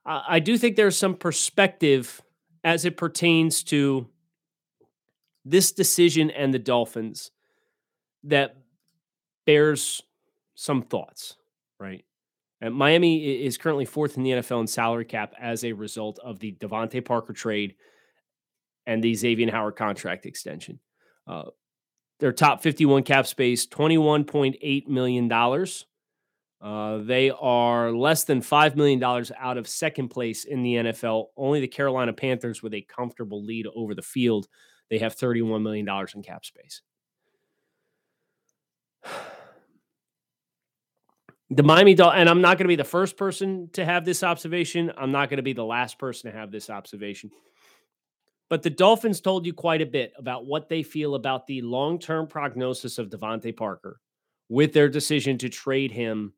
I 0.05 0.39
do 0.39 0.57
think 0.57 0.75
there's 0.75 0.97
some 0.97 1.15
perspective 1.15 2.21
as 2.63 2.86
it 2.86 2.98
pertains 2.98 3.63
to 3.63 4.08
this 5.44 5.72
decision 5.72 6.30
and 6.30 6.53
the 6.53 6.60
Dolphins 6.60 7.32
that 8.24 8.58
bears 9.46 10.01
some 10.56 10.84
thoughts, 10.84 11.38
right? 11.80 12.06
And 12.62 12.75
Miami 12.75 13.44
is 13.44 13.58
currently 13.58 13.86
fourth 13.86 14.18
in 14.18 14.24
the 14.24 14.32
NFL 14.32 14.62
in 14.62 14.68
salary 14.68 15.06
cap 15.06 15.34
as 15.39 15.63
a 15.63 15.74
result 15.74 16.20
of 16.20 16.39
the 16.39 16.51
DeVante 16.53 17.03
Parker 17.03 17.34
trade 17.34 17.75
and 18.86 19.03
the 19.03 19.13
Xavien 19.13 19.50
Howard 19.50 19.75
contract 19.75 20.27
extension. 20.27 20.80
Uh, 21.25 21.46
their 22.20 22.32
top 22.32 22.62
51 22.62 23.01
cap 23.01 23.25
space, 23.25 23.65
$21.8 23.65 24.88
million. 24.88 25.27
Uh, 26.62 27.00
they 27.00 27.32
are 27.32 27.91
less 27.91 28.24
than 28.24 28.39
$5 28.39 28.75
million 28.75 29.03
out 29.03 29.58
of 29.58 29.68
second 29.68 30.10
place 30.10 30.46
in 30.46 30.62
the 30.62 30.75
NFL. 30.75 31.27
Only 31.36 31.60
the 31.60 31.68
Carolina 31.68 32.13
Panthers, 32.13 32.62
with 32.62 32.75
a 32.75 32.82
comfortable 32.82 33.44
lead 33.44 33.65
over 33.75 33.96
the 33.96 34.03
field, 34.03 34.48
they 34.91 35.00
have 35.00 35.15
$31 35.15 35.63
million 35.63 35.88
in 36.13 36.24
cap 36.24 36.46
space. 36.46 36.82
The 41.53 41.63
Miami 41.63 41.96
Dolphins, 41.96 42.22
and 42.22 42.30
I'm 42.30 42.39
not 42.39 42.58
going 42.58 42.63
to 42.63 42.70
be 42.70 42.77
the 42.77 42.86
first 42.86 43.18
person 43.18 43.70
to 43.74 43.84
have 43.84 44.06
this 44.06 44.24
observation. 44.24 44.89
I'm 44.98 45.12
not 45.12 45.30
going 45.30 45.36
to 45.36 45.44
be 45.44 45.51
the 45.51 45.65
last 45.65 46.00
person 46.00 46.32
to 46.32 46.38
have 46.38 46.50
this 46.50 46.70
observation. 46.70 47.30
But 48.50 48.63
the 48.63 48.70
Dolphins 48.70 49.20
told 49.20 49.46
you 49.46 49.53
quite 49.53 49.82
a 49.82 49.86
bit 49.86 50.13
about 50.18 50.46
what 50.46 50.70
they 50.70 50.82
feel 50.82 51.13
about 51.13 51.48
the 51.48 51.62
long 51.62 52.00
term 52.00 52.25
prognosis 52.25 52.98
of 52.98 53.10
DeVante 53.10 53.53
Parker 53.58 54.00
with 54.48 54.72
their 54.72 54.88
decision 54.88 55.38
to 55.39 55.50
trade 55.50 55.91
him 55.91 56.32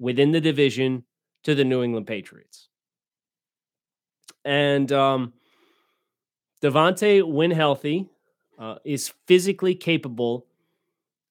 within 0.00 0.32
the 0.32 0.40
division 0.40 1.04
to 1.44 1.54
the 1.54 1.62
New 1.62 1.84
England 1.84 2.08
Patriots. 2.08 2.68
And 4.44 4.90
um, 4.90 5.34
DeVante, 6.62 7.22
when 7.22 7.52
healthy, 7.52 8.08
uh, 8.58 8.76
is 8.84 9.12
physically 9.26 9.74
capable 9.74 10.46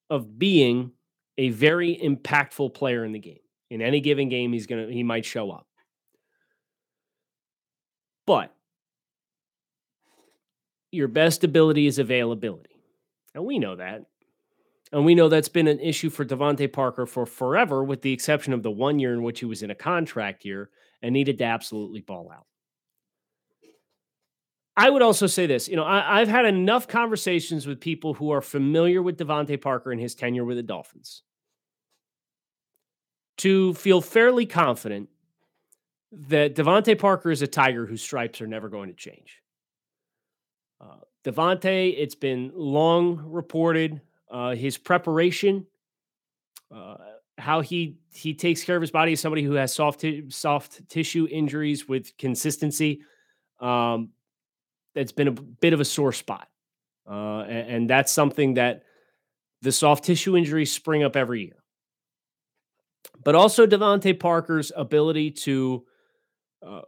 of 0.09 0.39
being 0.39 0.91
a 1.37 1.49
very 1.49 1.97
impactful 1.97 2.73
player 2.73 3.03
in 3.03 3.11
the 3.11 3.19
game. 3.19 3.39
In 3.69 3.81
any 3.81 3.99
given 3.99 4.29
game, 4.29 4.53
he's 4.53 4.65
gonna 4.65 4.87
he 4.87 5.03
might 5.03 5.25
show 5.25 5.51
up. 5.51 5.67
But 8.25 8.53
your 10.91 11.07
best 11.07 11.43
ability 11.43 11.85
is 11.85 11.99
availability. 11.99 12.83
And 13.35 13.45
we 13.45 13.59
know 13.59 13.75
that. 13.75 14.05
And 14.91 15.05
we 15.05 15.15
know 15.15 15.29
that's 15.29 15.49
been 15.49 15.67
an 15.67 15.79
issue 15.79 16.09
for 16.09 16.25
DeVante 16.25 16.71
Parker 16.71 17.05
for 17.05 17.25
forever, 17.25 17.83
with 17.83 18.01
the 18.01 18.11
exception 18.11 18.53
of 18.53 18.63
the 18.63 18.71
one 18.71 18.97
year 18.97 19.13
in 19.13 19.21
which 19.21 19.39
he 19.39 19.45
was 19.45 19.61
in 19.61 19.69
a 19.69 19.75
contract 19.75 20.45
year 20.45 20.69
and 21.01 21.13
needed 21.13 21.37
to 21.37 21.43
absolutely 21.43 22.01
ball 22.01 22.31
out. 22.33 22.45
I 24.75 24.89
would 24.89 25.01
also 25.01 25.27
say 25.27 25.45
this 25.45 25.67
you 25.67 25.75
know, 25.75 25.83
I, 25.83 26.19
have 26.19 26.29
had 26.29 26.45
enough 26.45 26.87
conversations 26.87 27.67
with 27.67 27.81
people 27.81 28.13
who 28.13 28.31
are 28.31 28.41
familiar 28.41 29.01
with 29.01 29.17
DeVante 29.17 29.61
Parker 29.61 29.91
and 29.91 29.99
his 29.99 30.15
tenure 30.15 30.45
with 30.45 30.57
the 30.57 30.63
Dolphins 30.63 31.23
to 33.37 33.73
feel 33.73 34.01
fairly 34.01 34.45
confident 34.45 35.09
that 36.11 36.55
DeVante 36.55 36.97
Parker 36.97 37.29
is 37.29 37.41
a 37.41 37.47
Tiger 37.47 37.85
whose 37.85 38.01
stripes 38.01 38.41
are 38.41 38.47
never 38.47 38.69
going 38.69 38.89
to 38.89 38.95
change. 38.95 39.41
Uh, 40.81 40.95
it's 41.25 42.15
been 42.15 42.51
long 42.55 43.21
reported 43.25 44.01
uh, 44.29 44.55
his 44.55 44.77
preparation, 44.77 45.65
uh, 46.73 46.95
how 47.37 47.61
he 47.61 47.97
he 48.11 48.33
takes 48.33 48.63
care 48.63 48.75
of 48.75 48.81
his 48.81 48.91
body 48.91 49.13
as 49.13 49.19
somebody 49.19 49.43
who 49.43 49.53
has 49.53 49.73
soft 49.73 50.01
t- 50.01 50.29
soft 50.29 50.87
tissue 50.89 51.27
injuries 51.29 51.87
with 51.87 52.15
consistency. 52.17 53.01
Um, 53.59 54.09
that's 54.95 55.11
been 55.11 55.27
a 55.27 55.31
bit 55.31 55.73
of 55.73 55.79
a 55.79 55.85
sore 55.85 56.13
spot, 56.13 56.47
uh, 57.09 57.41
and, 57.41 57.69
and 57.69 57.89
that's 57.89 58.11
something 58.11 58.55
that 58.55 58.83
the 59.61 59.71
soft 59.71 60.03
tissue 60.03 60.35
injuries 60.35 60.71
spring 60.71 61.03
up 61.03 61.15
every 61.15 61.43
year 61.43 61.59
but 63.23 63.35
also 63.35 63.65
DeVante 63.65 64.19
Parker's 64.19 64.71
ability 64.75 65.31
to 65.31 65.85
uh, 66.65 66.81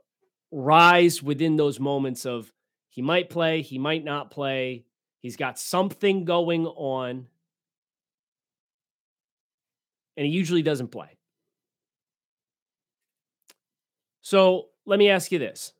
rise 0.51 1.21
within 1.21 1.55
those 1.57 1.79
moments 1.79 2.25
of 2.25 2.51
he 2.89 3.01
might 3.01 3.29
play, 3.29 3.61
he 3.61 3.77
might 3.77 4.03
not 4.03 4.31
play. 4.31 4.85
He's 5.21 5.37
got 5.37 5.57
something 5.57 6.25
going 6.25 6.65
on, 6.65 7.27
and 10.17 10.25
he 10.25 10.31
usually 10.31 10.61
doesn't 10.61 10.89
play. 10.89 11.17
So 14.21 14.67
let 14.85 14.99
me 14.99 15.09
ask 15.09 15.31
you 15.31 15.39
this. 15.39 15.73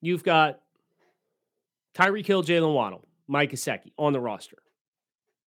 You've 0.00 0.24
got 0.24 0.60
Tyreek 1.94 2.26
Hill, 2.26 2.42
Jaylen 2.42 2.74
Waddle, 2.74 3.06
Mike 3.28 3.52
Gesicki 3.52 3.92
on 3.96 4.12
the 4.12 4.20
roster 4.20 4.58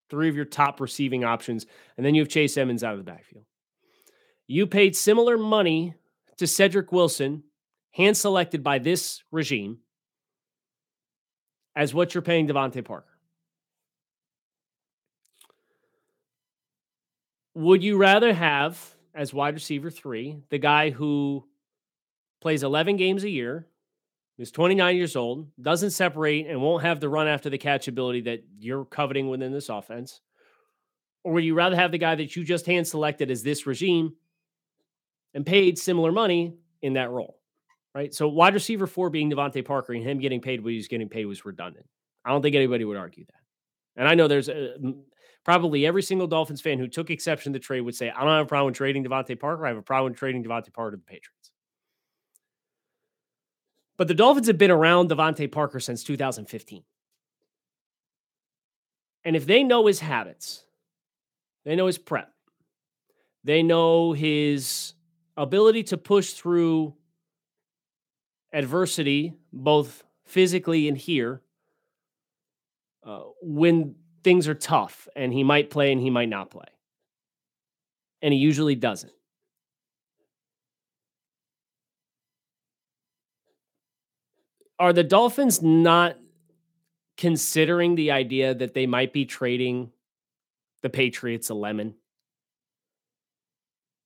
three 0.10 0.30
of 0.30 0.36
your 0.36 0.46
top 0.46 0.80
receiving 0.80 1.24
options, 1.24 1.66
and 1.98 2.06
then 2.06 2.16
you 2.16 2.22
have 2.22 2.30
Chase 2.30 2.58
Edmonds 2.58 2.84
out 2.84 2.94
of 2.94 3.00
the 3.00 3.12
backfield. 3.12 3.46
You 4.48 4.68
paid 4.68 4.96
similar 4.96 5.38
money 5.38 5.96
to 6.38 6.48
Cedric 6.48 6.92
Wilson, 6.92 7.44
hand 7.92 8.18
selected 8.18 8.64
by 8.64 8.80
this 8.80 9.24
regime, 9.32 9.80
as 11.76 11.94
what 11.94 12.14
you're 12.14 12.22
paying 12.22 12.48
DeVante 12.48 12.84
Parker. 12.84 13.08
Would 17.54 17.84
you 17.84 17.98
rather 17.98 18.34
have, 18.34 18.96
as 19.14 19.34
wide 19.34 19.54
receiver 19.54 19.90
three, 19.90 20.38
the 20.50 20.58
guy 20.58 20.90
who 20.90 21.46
plays 22.42 22.64
11 22.64 22.98
games 22.98 23.24
a 23.24 23.30
year, 23.30 23.68
who's 24.38 24.52
29 24.52 24.96
years 24.98 25.16
old, 25.16 25.48
doesn't 25.62 25.92
separate, 25.92 26.48
and 26.48 26.62
won't 26.62 26.84
have 26.84 27.00
the 27.00 27.08
run 27.08 27.28
after 27.28 27.50
the 27.50 27.58
catch 27.58 27.88
ability 27.88 28.22
that 28.22 28.44
you're 28.60 28.86
coveting 28.86 29.30
within 29.30 29.54
this 29.54 29.70
offense? 29.70 30.20
Or 31.24 31.34
would 31.34 31.46
you 31.46 31.56
rather 31.56 31.78
have 31.78 31.92
the 31.92 31.98
guy 31.98 32.16
that 32.16 32.36
you 32.36 32.44
just 32.44 32.66
hand 32.66 32.88
selected 32.88 33.32
as 33.32 33.42
this 33.42 33.66
regime 33.66 34.16
and 35.34 35.46
paid 35.46 35.80
similar 35.80 36.12
money 36.12 36.56
in 36.82 36.94
that 36.94 37.10
role? 37.10 37.40
Right. 37.96 38.14
So 38.14 38.28
wide 38.28 38.54
receiver 38.54 38.88
four 38.88 39.10
being 39.10 39.32
DeVante 39.32 39.64
Parker 39.64 39.94
and 39.94 40.04
him 40.04 40.20
getting 40.20 40.42
paid 40.42 40.62
what 40.62 40.74
he's 40.74 40.90
getting 40.90 41.08
paid 41.08 41.26
was 41.26 41.46
redundant. 41.46 41.86
I 42.26 42.32
don't 42.32 42.42
think 42.42 42.54
anybody 42.54 42.84
would 42.84 42.98
argue 42.98 43.24
that. 43.24 43.40
And 43.96 44.06
I 44.06 44.16
know 44.16 44.28
there's 44.28 44.50
uh, 44.50 44.76
a, 44.84 44.94
probably 45.46 45.86
every 45.86 46.04
single 46.04 46.28
Dolphins 46.28 46.60
fan 46.60 46.78
who 46.78 46.90
took 46.90 47.10
exception 47.10 47.54
to 47.54 47.60
the 47.60 47.64
trade 47.64 47.82
would 47.82 47.96
say, 47.96 48.10
I 48.10 48.20
don't 48.26 48.34
have 48.34 48.46
a 48.46 48.50
problem 48.50 48.68
with 48.68 48.76
trading 48.76 49.06
DeVante 49.06 49.40
Parker. 49.40 49.66
I 49.66 49.70
have 49.70 49.78
a 49.78 49.82
problem 49.82 50.12
with 50.12 50.20
trading 50.20 50.44
DeVante 50.44 50.74
Parker 50.74 50.92
to 50.92 50.98
the 50.98 51.04
Patriots. 51.04 51.52
But 53.96 54.10
the 54.10 54.14
Dolphins 54.14 54.48
have 54.48 54.58
been 54.58 54.72
around 54.72 55.10
DeVante 55.10 55.50
Parker 55.50 55.80
since 55.80 56.04
2015. 56.04 56.84
And 59.24 59.36
if 59.38 59.46
they 59.46 59.64
know 59.64 59.88
his 59.88 60.02
habits, 60.02 60.66
they 61.64 61.78
know 61.78 61.88
his 61.88 61.98
prep, 61.98 62.30
they 63.46 63.64
know 63.64 64.12
his 64.12 64.96
ability 65.38 65.84
to 65.84 65.98
push 65.98 66.34
through 66.34 66.94
adversity, 68.54 69.34
both 69.52 70.04
physically 70.26 70.88
and 70.88 70.98
here, 70.98 71.42
uh, 73.06 73.22
when 73.42 73.96
things 74.24 74.48
are 74.48 74.56
tough 74.56 75.08
and 75.16 75.32
he 75.32 75.44
might 75.44 75.70
play 75.70 75.92
and 75.92 76.02
he 76.02 76.10
might 76.10 76.30
not 76.30 76.50
play. 76.50 76.66
And 78.22 78.34
he 78.34 78.40
usually 78.40 78.76
doesn't. 78.76 79.12
are 84.80 84.94
the 84.94 85.04
Dolphins 85.04 85.62
not 85.62 86.18
considering 87.18 87.96
the 87.96 88.12
idea 88.12 88.54
that 88.54 88.74
they 88.74 88.86
might 88.86 89.14
be 89.14 89.26
trading 89.26 89.92
the 90.82 90.90
Patriots 90.90 91.50
a 91.50 91.54
lemon? 91.54 91.96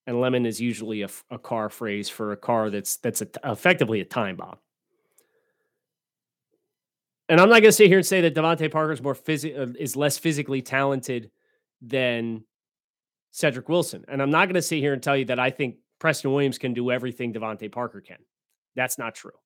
And 0.09 0.19
lemon 0.19 0.47
is 0.47 0.59
usually 0.59 1.03
a, 1.03 1.09
a 1.29 1.37
car 1.37 1.69
phrase 1.69 2.09
for 2.09 2.31
a 2.31 2.35
car 2.35 2.71
that's 2.71 2.95
that's 2.95 3.21
a, 3.21 3.27
effectively 3.43 4.01
a 4.01 4.05
time 4.05 4.37
bomb. 4.37 4.57
And 7.29 7.39
I'm 7.39 7.47
not 7.47 7.61
going 7.61 7.65
to 7.65 7.71
sit 7.71 7.89
here 7.89 7.99
and 7.99 8.07
say 8.07 8.21
that 8.21 8.33
DeVante 8.33 8.71
Parker 8.71 8.91
is 8.91 9.03
more 9.03 9.13
phys- 9.13 9.55
uh, 9.55 9.71
is 9.77 9.95
less 9.95 10.17
physically 10.17 10.63
talented 10.63 11.29
than 11.79 12.43
Cedric 13.29 13.69
Wilson. 13.69 14.03
And 14.07 14.19
I'm 14.19 14.31
not 14.31 14.47
going 14.47 14.55
to 14.55 14.63
sit 14.63 14.79
here 14.79 14.93
and 14.93 15.03
tell 15.03 15.15
you 15.15 15.25
that 15.25 15.39
I 15.39 15.51
think 15.51 15.75
Preston 15.99 16.31
Williams 16.31 16.57
can 16.57 16.73
do 16.73 16.89
everything 16.89 17.31
DeVante 17.31 17.71
Parker 17.71 18.01
can. 18.01 18.17
That's 18.75 18.97
not 18.97 19.13
true. 19.13 19.37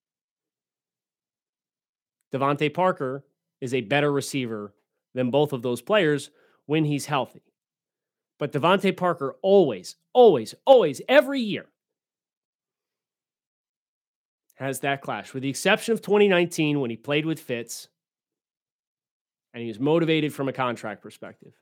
DeVante 2.32 2.72
Parker 2.72 3.26
is 3.60 3.74
a 3.74 3.82
better 3.82 4.10
receiver 4.10 4.72
than 5.12 5.30
both 5.30 5.52
of 5.52 5.60
those 5.60 5.82
players 5.82 6.30
when 6.64 6.86
he's 6.86 7.04
healthy. 7.04 7.42
But 8.38 8.52
DeVante 8.52 8.96
Parker 8.96 9.36
always, 9.42 9.96
always, 10.12 10.54
always, 10.64 11.00
every 11.08 11.40
year 11.40 11.66
has 14.56 14.80
that 14.80 15.02
clash, 15.02 15.32
with 15.34 15.42
the 15.42 15.48
exception 15.48 15.94
of 15.94 16.02
2019 16.02 16.80
when 16.80 16.90
he 16.90 16.96
played 16.96 17.26
with 17.26 17.40
Fitz 17.40 17.88
and 19.52 19.62
he 19.62 19.68
was 19.68 19.78
motivated 19.78 20.34
from 20.34 20.48
a 20.48 20.52
contract 20.52 21.00
perspective. 21.02 21.52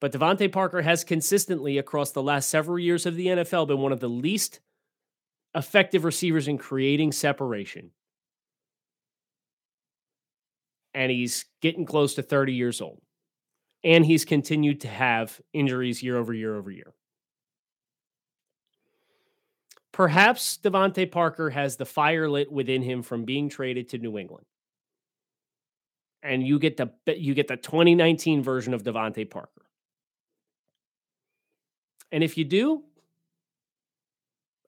But 0.00 0.12
DeVante 0.12 0.50
Parker 0.50 0.82
has 0.82 1.04
consistently, 1.04 1.76
across 1.76 2.12
the 2.12 2.22
last 2.22 2.48
several 2.48 2.78
years 2.78 3.04
of 3.04 3.16
the 3.16 3.26
NFL, 3.26 3.68
been 3.68 3.78
one 3.78 3.92
of 3.92 4.00
the 4.00 4.08
least 4.08 4.60
effective 5.54 6.04
receivers 6.04 6.48
in 6.48 6.56
creating 6.58 7.12
separation. 7.12 7.90
And 10.94 11.10
he's 11.10 11.44
getting 11.60 11.84
close 11.84 12.14
to 12.14 12.22
30 12.22 12.54
years 12.54 12.80
old. 12.80 13.00
And 13.82 14.04
he's 14.04 14.24
continued 14.24 14.82
to 14.82 14.88
have 14.88 15.40
injuries 15.52 16.02
year 16.02 16.18
over 16.18 16.34
year 16.34 16.56
over 16.56 16.70
year. 16.70 16.92
Perhaps 19.92 20.58
DeVante 20.62 21.10
Parker 21.10 21.50
has 21.50 21.76
the 21.76 21.86
fire 21.86 22.28
lit 22.28 22.50
within 22.50 22.82
him 22.82 23.02
from 23.02 23.24
being 23.24 23.48
traded 23.48 23.88
to 23.90 23.98
New 23.98 24.18
England. 24.18 24.46
And 26.22 26.46
you 26.46 26.58
get 26.58 26.76
the 26.76 26.90
you 27.06 27.34
get 27.34 27.48
the 27.48 27.56
2019 27.56 28.42
version 28.42 28.74
of 28.74 28.82
DeVante 28.82 29.28
Parker. 29.28 29.62
And 32.12 32.22
if 32.22 32.36
you 32.36 32.44
do, 32.44 32.82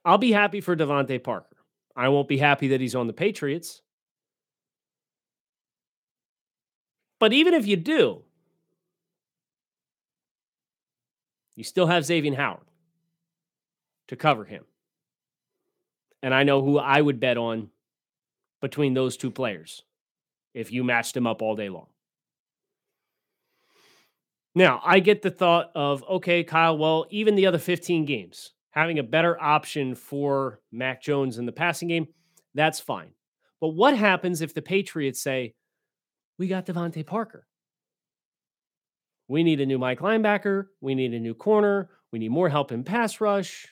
I'll 0.04 0.18
be 0.18 0.32
happy 0.32 0.60
for 0.60 0.74
DeVante 0.74 1.22
Parker. 1.22 1.56
I 1.94 2.08
won't 2.08 2.28
be 2.28 2.38
happy 2.38 2.68
that 2.68 2.80
he's 2.80 2.94
on 2.94 3.06
the 3.06 3.12
Patriots. 3.12 3.82
But 7.20 7.32
even 7.32 7.54
if 7.54 7.66
you 7.66 7.76
do, 7.76 8.22
you 11.56 11.64
still 11.64 11.86
have 11.86 12.04
Xavien 12.04 12.36
Howard 12.36 12.66
to 14.08 14.16
cover 14.16 14.44
him. 14.44 14.64
And 16.22 16.32
I 16.32 16.44
know 16.44 16.62
who 16.62 16.78
I 16.78 17.00
would 17.00 17.20
bet 17.20 17.36
on 17.36 17.70
between 18.60 18.94
those 18.94 19.16
two 19.16 19.30
players 19.30 19.82
if 20.54 20.70
you 20.70 20.84
matched 20.84 21.14
them 21.14 21.26
up 21.26 21.42
all 21.42 21.56
day 21.56 21.68
long. 21.68 21.86
Now, 24.54 24.80
I 24.84 25.00
get 25.00 25.22
the 25.22 25.30
thought 25.30 25.70
of, 25.74 26.04
okay, 26.08 26.44
Kyle, 26.44 26.76
well, 26.76 27.06
even 27.10 27.36
the 27.36 27.46
other 27.46 27.58
15 27.58 28.04
games, 28.04 28.52
having 28.70 28.98
a 28.98 29.02
better 29.02 29.40
option 29.40 29.94
for 29.94 30.60
Mac 30.70 31.02
Jones 31.02 31.38
in 31.38 31.46
the 31.46 31.52
passing 31.52 31.88
game, 31.88 32.08
that's 32.54 32.78
fine. 32.78 33.12
But 33.60 33.68
what 33.68 33.96
happens 33.96 34.42
if 34.42 34.52
the 34.52 34.60
Patriots 34.60 35.22
say, 35.22 35.54
we 36.38 36.48
got 36.48 36.66
DeVante 36.66 37.06
Parker? 37.06 37.46
We 39.32 39.44
need 39.44 39.62
a 39.62 39.66
new 39.66 39.78
Mike 39.78 40.00
linebacker. 40.00 40.66
We 40.82 40.94
need 40.94 41.14
a 41.14 41.18
new 41.18 41.32
corner. 41.32 41.88
We 42.12 42.18
need 42.18 42.28
more 42.28 42.50
help 42.50 42.70
in 42.70 42.84
pass 42.84 43.18
rush. 43.18 43.66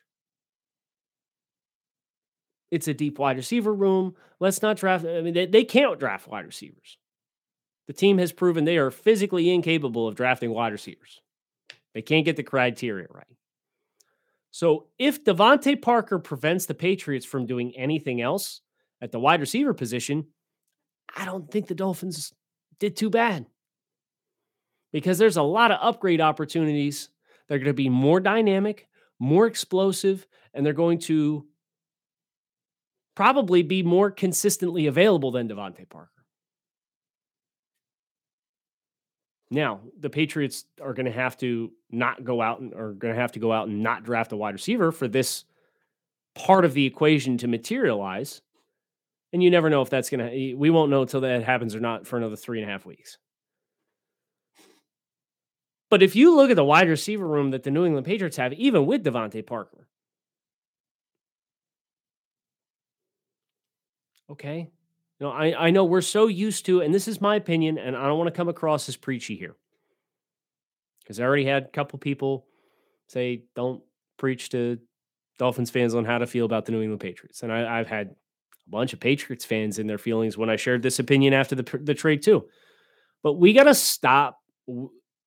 It's 2.70 2.88
a 2.88 2.94
deep 2.94 3.18
wide 3.18 3.36
receiver 3.36 3.74
room. 3.74 4.14
Let's 4.38 4.62
not 4.62 4.78
draft. 4.78 5.04
I 5.04 5.20
mean, 5.20 5.34
they, 5.34 5.44
they 5.44 5.64
can't 5.64 6.00
draft 6.00 6.26
wide 6.26 6.46
receivers. 6.46 6.96
The 7.88 7.92
team 7.92 8.16
has 8.16 8.32
proven 8.32 8.64
they 8.64 8.78
are 8.78 8.90
physically 8.90 9.50
incapable 9.50 10.08
of 10.08 10.14
drafting 10.14 10.50
wide 10.50 10.72
receivers. 10.72 11.20
They 11.92 12.00
can't 12.00 12.24
get 12.24 12.36
the 12.36 12.42
criteria 12.42 13.08
right. 13.10 13.36
So 14.50 14.86
if 14.98 15.24
DeVante 15.24 15.82
Parker 15.82 16.18
prevents 16.18 16.64
the 16.64 16.74
Patriots 16.74 17.26
from 17.26 17.44
doing 17.44 17.76
anything 17.76 18.22
else 18.22 18.62
at 19.02 19.12
the 19.12 19.20
wide 19.20 19.40
receiver 19.40 19.74
position, 19.74 20.28
I 21.14 21.26
don't 21.26 21.50
think 21.50 21.66
the 21.66 21.74
Dolphins 21.74 22.32
did 22.78 22.96
too 22.96 23.10
bad. 23.10 23.44
Because 24.92 25.18
there's 25.18 25.36
a 25.36 25.42
lot 25.42 25.70
of 25.70 25.78
upgrade 25.80 26.20
opportunities. 26.20 27.08
They're 27.48 27.58
going 27.58 27.66
to 27.66 27.74
be 27.74 27.88
more 27.88 28.20
dynamic, 28.20 28.88
more 29.18 29.46
explosive, 29.46 30.26
and 30.52 30.64
they're 30.64 30.72
going 30.72 30.98
to 31.00 31.46
probably 33.14 33.62
be 33.62 33.82
more 33.82 34.10
consistently 34.10 34.86
available 34.86 35.30
than 35.30 35.48
DeVante 35.48 35.88
Parker. 35.88 36.10
Now, 39.50 39.80
the 39.98 40.10
Patriots 40.10 40.64
are 40.80 40.94
going 40.94 41.06
to 41.06 41.12
have 41.12 41.36
to 41.38 41.72
not 41.90 42.22
go 42.22 42.40
out 42.40 42.60
and 42.60 42.72
are 42.72 42.92
going 42.92 43.14
to 43.14 43.20
have 43.20 43.32
to 43.32 43.40
go 43.40 43.52
out 43.52 43.66
and 43.66 43.82
not 43.82 44.04
draft 44.04 44.32
a 44.32 44.36
wide 44.36 44.54
receiver 44.54 44.92
for 44.92 45.08
this 45.08 45.44
part 46.36 46.64
of 46.64 46.72
the 46.72 46.86
equation 46.86 47.36
to 47.38 47.48
materialize. 47.48 48.42
And 49.32 49.42
you 49.42 49.50
never 49.50 49.68
know 49.68 49.82
if 49.82 49.90
that's 49.90 50.08
going 50.08 50.24
to, 50.24 50.32
eh, 50.32 50.54
we 50.56 50.70
won't 50.70 50.90
know 50.90 51.02
until 51.02 51.20
that 51.22 51.42
happens 51.42 51.74
or 51.74 51.80
not 51.80 52.06
for 52.06 52.16
another 52.16 52.36
three 52.36 52.60
and 52.60 52.68
a 52.68 52.72
half 52.72 52.86
weeks. 52.86 53.18
But 55.90 56.02
if 56.02 56.14
you 56.14 56.34
look 56.34 56.50
at 56.50 56.56
the 56.56 56.64
wide 56.64 56.88
receiver 56.88 57.26
room 57.26 57.50
that 57.50 57.64
the 57.64 57.70
New 57.70 57.84
England 57.84 58.06
Patriots 58.06 58.36
have, 58.36 58.52
even 58.52 58.86
with 58.86 59.04
DeVante 59.04 59.44
Parker, 59.44 59.88
okay, 64.30 64.70
you 65.18 65.26
know, 65.26 65.32
I, 65.32 65.66
I 65.66 65.70
know 65.70 65.84
we're 65.84 66.00
so 66.00 66.28
used 66.28 66.64
to, 66.66 66.80
and 66.80 66.94
this 66.94 67.08
is 67.08 67.20
my 67.20 67.36
opinion, 67.36 67.76
and 67.76 67.96
I 67.96 68.06
don't 68.06 68.16
want 68.16 68.28
to 68.28 68.36
come 68.36 68.48
across 68.48 68.88
as 68.88 68.96
preachy 68.96 69.36
here. 69.36 69.56
Because 71.02 71.20
I 71.20 71.24
already 71.24 71.44
had 71.44 71.64
a 71.64 71.68
couple 71.68 71.98
people 71.98 72.46
say, 73.08 73.42
don't 73.56 73.82
preach 74.16 74.48
to 74.50 74.78
Dolphins 75.38 75.70
fans 75.70 75.94
on 75.94 76.04
how 76.04 76.18
to 76.18 76.26
feel 76.26 76.46
about 76.46 76.66
the 76.66 76.72
New 76.72 76.82
England 76.82 77.00
Patriots. 77.00 77.42
And 77.42 77.52
I, 77.52 77.78
have 77.78 77.88
had 77.88 78.08
a 78.08 78.70
bunch 78.70 78.92
of 78.92 79.00
Patriots 79.00 79.44
fans 79.44 79.80
in 79.80 79.88
their 79.88 79.98
feelings 79.98 80.38
when 80.38 80.48
I 80.48 80.56
shared 80.56 80.82
this 80.82 81.00
opinion 81.00 81.34
after 81.34 81.56
the, 81.56 81.80
the 81.82 81.94
trade, 81.94 82.22
too. 82.22 82.46
But 83.22 83.34
we 83.34 83.52
got 83.52 83.64
to 83.64 83.74
stop, 83.74 84.38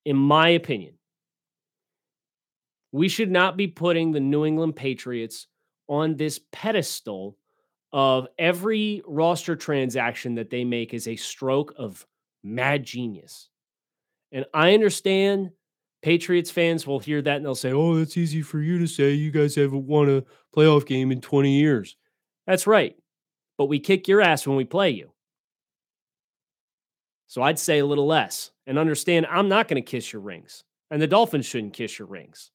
in 0.06 0.16
my 0.16 0.50
opinion. 0.50 0.96
We 2.92 3.10
should 3.10 3.32
not 3.32 3.58
be 3.58 3.68
putting 3.68 4.12
the 4.12 4.20
New 4.20 4.46
England 4.46 4.76
Patriots 4.76 5.48
on 5.88 6.16
this 6.16 6.40
pedestal 6.52 7.38
of 7.92 8.28
every 8.38 9.02
roster 9.06 9.56
transaction 9.56 10.36
that 10.36 10.50
they 10.50 10.64
make 10.64 10.94
is 10.94 11.08
a 11.08 11.16
stroke 11.16 11.74
of 11.78 12.06
mad 12.44 12.84
genius. 12.84 13.50
And 14.32 14.46
I 14.54 14.74
understand 14.74 15.52
Patriots 16.02 16.52
fans 16.52 16.86
will 16.86 17.00
hear 17.00 17.22
that 17.22 17.38
and 17.38 17.46
they'll 17.46 17.56
say, 17.56 17.72
Oh, 17.72 17.96
that's 17.96 18.18
easy 18.18 18.42
for 18.42 18.60
you 18.60 18.80
to 18.80 18.88
say. 18.88 19.14
You 19.14 19.32
guys 19.32 19.56
haven't 19.56 19.86
won 19.86 20.10
a 20.10 20.24
playoff 20.56 20.86
game 20.86 21.12
in 21.12 21.22
20 21.22 21.52
years. 21.52 21.96
That's 22.46 22.68
right. 22.68 22.96
But 23.58 23.66
we 23.66 23.80
kick 23.80 24.08
your 24.08 24.22
ass 24.22 24.46
when 24.46 24.58
we 24.58 24.66
play 24.66 24.90
you. 24.90 25.13
So 27.28 27.42
I'd 27.42 27.60
say 27.60 27.80
a 27.80 27.86
little 27.86 28.08
less 28.08 28.52
and 28.68 28.78
understand 28.78 29.26
I'm 29.26 29.50
not 29.50 29.68
going 29.68 29.82
to 29.84 29.92
kiss 29.92 30.14
your 30.14 30.22
rings. 30.22 30.64
And 30.92 31.02
the 31.02 31.08
Dolphins 31.08 31.46
shouldn't 31.46 31.74
kiss 31.74 31.98
your 31.98 32.08
rings. 32.08 32.52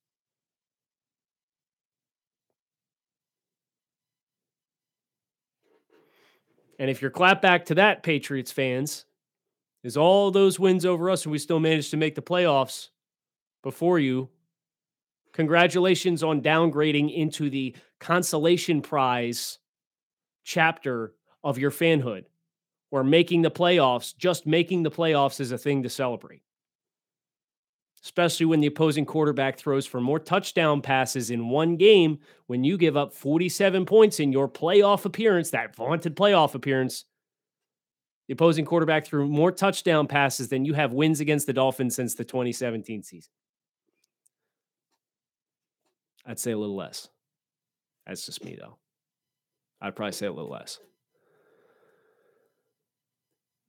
And 6.78 6.88
if 6.88 7.02
you're 7.02 7.10
clap 7.10 7.42
back 7.42 7.64
to 7.66 7.74
that, 7.76 8.02
Patriots 8.02 8.52
fans, 8.52 9.04
is 9.82 9.96
all 9.96 10.30
those 10.30 10.58
wins 10.60 10.84
over 10.84 11.10
us 11.10 11.24
and 11.24 11.32
we 11.32 11.38
still 11.38 11.60
managed 11.60 11.90
to 11.90 11.96
make 11.96 12.14
the 12.14 12.22
playoffs 12.22 12.90
before 13.62 13.98
you. 13.98 14.28
Congratulations 15.32 16.22
on 16.22 16.40
downgrading 16.40 17.14
into 17.14 17.50
the 17.50 17.74
consolation 18.00 18.80
prize 18.80 19.58
chapter 20.44 21.14
of 21.44 21.58
your 21.58 21.70
fanhood, 21.70 22.24
where 22.90 23.04
making 23.04 23.42
the 23.42 23.50
playoffs, 23.50 24.16
just 24.16 24.46
making 24.46 24.82
the 24.82 24.90
playoffs 24.90 25.40
is 25.40 25.52
a 25.52 25.58
thing 25.58 25.82
to 25.82 25.88
celebrate 25.88 26.42
especially 28.04 28.46
when 28.46 28.60
the 28.60 28.66
opposing 28.66 29.04
quarterback 29.04 29.58
throws 29.58 29.86
for 29.86 30.00
more 30.00 30.18
touchdown 30.18 30.80
passes 30.80 31.30
in 31.30 31.48
one 31.48 31.76
game 31.76 32.18
when 32.46 32.64
you 32.64 32.78
give 32.78 32.96
up 32.96 33.12
47 33.12 33.84
points 33.86 34.20
in 34.20 34.32
your 34.32 34.48
playoff 34.48 35.04
appearance, 35.04 35.50
that 35.50 35.74
vaunted 35.74 36.16
playoff 36.16 36.54
appearance. 36.54 37.04
The 38.26 38.34
opposing 38.34 38.64
quarterback 38.64 39.06
threw 39.06 39.26
more 39.26 39.50
touchdown 39.50 40.06
passes 40.06 40.48
than 40.48 40.64
you 40.64 40.74
have 40.74 40.92
wins 40.92 41.20
against 41.20 41.46
the 41.46 41.52
Dolphins 41.52 41.96
since 41.96 42.14
the 42.14 42.24
2017 42.24 43.02
season. 43.02 43.30
I'd 46.26 46.38
say 46.38 46.52
a 46.52 46.58
little 46.58 46.76
less. 46.76 47.08
That's 48.06 48.26
just 48.26 48.44
me, 48.44 48.56
though. 48.60 48.76
I'd 49.80 49.96
probably 49.96 50.12
say 50.12 50.26
a 50.26 50.32
little 50.32 50.50
less. 50.50 50.78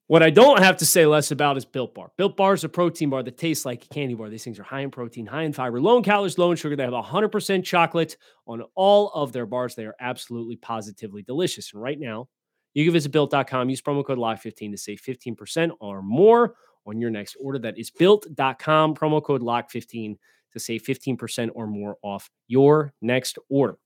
What 0.10 0.24
I 0.24 0.32
don't 0.32 0.58
have 0.58 0.78
to 0.78 0.88
say 0.88 1.06
less 1.06 1.30
about 1.30 1.56
is 1.56 1.66
Built 1.66 1.94
Bar. 1.94 2.10
Built 2.18 2.36
Bar 2.36 2.56
is 2.56 2.64
a 2.64 2.70
protein 2.70 3.12
bar 3.12 3.22
that 3.22 3.38
tastes 3.38 3.64
like 3.64 3.86
a 3.86 3.88
candy 3.90 4.16
bar. 4.16 4.28
These 4.28 4.44
things 4.44 4.58
are 4.58 4.64
high 4.64 4.80
in 4.80 4.90
protein, 4.90 5.28
high 5.28 5.44
in 5.44 5.54
fiber, 5.54 5.80
low 5.80 5.98
in 5.98 6.04
calories, 6.04 6.40
low 6.40 6.50
in 6.50 6.58
sugar. 6.58 6.76
They 6.76 6.82
have 6.82 6.94
100% 6.94 7.64
chocolate 7.64 8.18
on 8.48 8.64
all 8.74 9.10
of 9.10 9.34
their 9.34 9.46
bars. 9.46 9.76
They 9.76 9.86
are 9.86 9.94
absolutely 10.00 10.56
positively 10.56 11.22
delicious. 11.22 11.74
And 11.74 11.84
right 11.84 12.00
now, 12.00 12.28
you 12.74 12.86
can 12.86 12.92
visit 12.92 13.12
built.com, 13.12 13.70
use 13.70 13.84
promo 13.84 14.04
code 14.04 14.18
LOCK15 14.18 14.72
to 14.72 14.78
save 14.80 15.00
15% 15.00 15.70
or 15.80 16.02
more 16.02 16.56
on 16.88 17.00
your 17.00 17.12
next 17.12 17.38
order. 17.40 17.60
That 17.60 17.78
is 17.78 17.92
built.com, 17.92 18.96
promo 18.96 19.24
code 19.24 19.44
LOCK15 19.44 20.18
to 20.54 20.60
save 20.60 20.82
15% 20.82 21.52
or 21.54 21.68
more 21.68 21.98
off 22.02 22.32
your 22.48 22.94
next 23.00 23.38
order. 23.48 23.78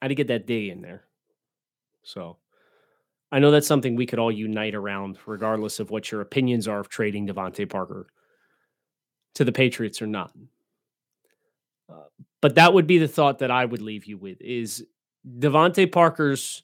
I 0.00 0.04
had 0.04 0.10
to 0.10 0.14
get 0.14 0.28
that 0.28 0.46
day 0.46 0.70
in 0.70 0.82
there. 0.82 1.02
So 2.04 2.36
I 3.32 3.38
know 3.38 3.50
that's 3.50 3.66
something 3.66 3.94
we 3.94 4.06
could 4.06 4.18
all 4.18 4.32
unite 4.32 4.74
around, 4.74 5.18
regardless 5.26 5.78
of 5.78 5.90
what 5.90 6.10
your 6.10 6.20
opinions 6.20 6.66
are 6.66 6.80
of 6.80 6.88
trading 6.88 7.28
DeVante 7.28 7.68
Parker 7.68 8.06
to 9.34 9.44
the 9.44 9.52
Patriots 9.52 10.02
or 10.02 10.06
not. 10.06 10.32
Uh, 11.88 12.04
but 12.40 12.56
that 12.56 12.74
would 12.74 12.86
be 12.86 12.98
the 12.98 13.08
thought 13.08 13.38
that 13.38 13.50
I 13.50 13.64
would 13.64 13.82
leave 13.82 14.06
you 14.06 14.18
with: 14.18 14.40
is 14.40 14.84
DeVante 15.38 15.90
Parker's. 15.90 16.62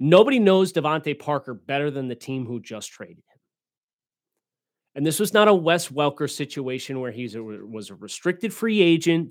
Nobody 0.00 0.38
knows 0.38 0.72
DeVante 0.72 1.18
Parker 1.18 1.54
better 1.54 1.90
than 1.90 2.08
the 2.08 2.14
team 2.14 2.46
who 2.46 2.60
just 2.60 2.90
traded 2.90 3.16
him. 3.16 3.40
And 4.94 5.06
this 5.06 5.18
was 5.20 5.34
not 5.34 5.48
a 5.48 5.54
Wes 5.54 5.88
Welker 5.88 6.30
situation 6.30 7.00
where 7.00 7.10
he 7.10 7.28
was 7.36 7.90
a 7.90 7.94
restricted 7.94 8.52
free 8.52 8.80
agent 8.80 9.30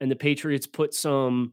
and 0.00 0.10
the 0.10 0.16
Patriots 0.16 0.66
put 0.66 0.94
some 0.94 1.52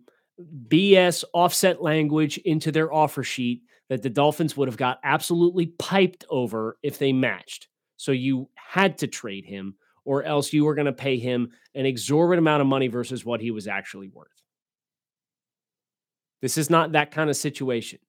BS 0.68 1.24
offset 1.34 1.82
language 1.82 2.38
into 2.40 2.72
their 2.72 2.94
offer 2.94 3.24
sheet 3.24 3.62
that 3.90 4.02
the 4.02 4.10
Dolphins 4.10 4.56
would 4.56 4.68
have 4.68 4.78
got 4.78 5.00
absolutely 5.04 5.68
piped 5.68 6.24
over 6.30 6.78
if 6.84 7.00
they 7.00 7.12
matched. 7.12 7.68
So 7.98 8.12
you 8.12 8.50
had 8.56 8.98
to 9.00 9.08
trade 9.08 9.46
him, 9.46 9.76
or 10.06 10.24
else 10.24 10.54
you 10.54 10.64
were 10.64 10.76
going 10.76 10.86
to 10.86 10.94
pay 10.94 11.18
him 11.18 11.52
an 11.76 11.86
exorbitant 11.86 12.40
amount 12.40 12.62
of 12.62 12.68
money 12.68 12.88
versus 12.88 13.26
what 13.26 13.42
he 13.42 13.52
was 13.52 13.68
actually 13.68 14.08
worth. 14.08 14.28
This 16.42 16.58
is 16.58 16.70
not 16.70 16.94
that 16.94 17.12
kind 17.12 17.30
of 17.30 17.36
situation. 17.36 18.00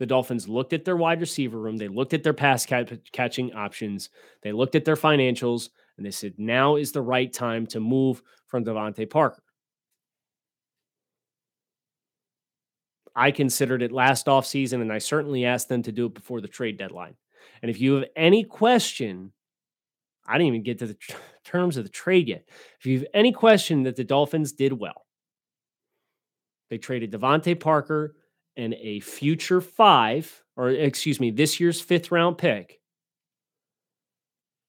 The 0.00 0.06
Dolphins 0.06 0.48
looked 0.48 0.72
at 0.72 0.84
their 0.84 0.96
wide 0.96 1.20
receiver 1.20 1.58
room, 1.58 1.76
they 1.76 1.86
looked 1.86 2.14
at 2.14 2.22
their 2.22 2.32
pass 2.32 2.66
catching 3.12 3.52
options, 3.52 4.08
they 4.42 4.50
looked 4.50 4.74
at 4.74 4.84
their 4.86 4.96
financials, 4.96 5.68
and 5.96 6.06
they 6.06 6.10
said, 6.10 6.34
now 6.38 6.76
is 6.76 6.92
the 6.92 7.02
right 7.02 7.30
time 7.30 7.66
to 7.66 7.78
move 7.78 8.22
from 8.46 8.64
DeVante 8.64 9.08
Parker. 9.08 9.42
I 13.14 13.30
considered 13.30 13.82
it 13.82 13.92
last 13.92 14.26
offseason, 14.26 14.80
and 14.80 14.92
I 14.92 14.98
certainly 14.98 15.44
asked 15.44 15.68
them 15.68 15.82
to 15.82 15.92
do 15.92 16.06
it 16.06 16.14
before 16.14 16.40
the 16.40 16.48
trade 16.48 16.78
deadline. 16.78 17.14
And 17.62 17.70
if 17.70 17.80
you 17.80 17.94
have 17.94 18.04
any 18.16 18.44
question, 18.44 19.32
I 20.26 20.34
didn't 20.34 20.48
even 20.48 20.62
get 20.62 20.78
to 20.78 20.86
the 20.86 20.94
tr- 20.94 21.16
terms 21.44 21.76
of 21.76 21.84
the 21.84 21.90
trade 21.90 22.28
yet. 22.28 22.48
If 22.78 22.86
you 22.86 22.98
have 22.98 23.08
any 23.12 23.32
question 23.32 23.82
that 23.84 23.96
the 23.96 24.04
Dolphins 24.04 24.52
did 24.52 24.72
well, 24.72 25.06
they 26.68 26.78
traded 26.78 27.10
DeVante 27.12 27.58
Parker 27.58 28.14
and 28.56 28.74
a 28.74 29.00
future 29.00 29.60
five, 29.60 30.44
or 30.56 30.70
excuse 30.70 31.18
me, 31.18 31.30
this 31.30 31.58
year's 31.58 31.80
fifth 31.80 32.12
round 32.12 32.38
pick 32.38 32.80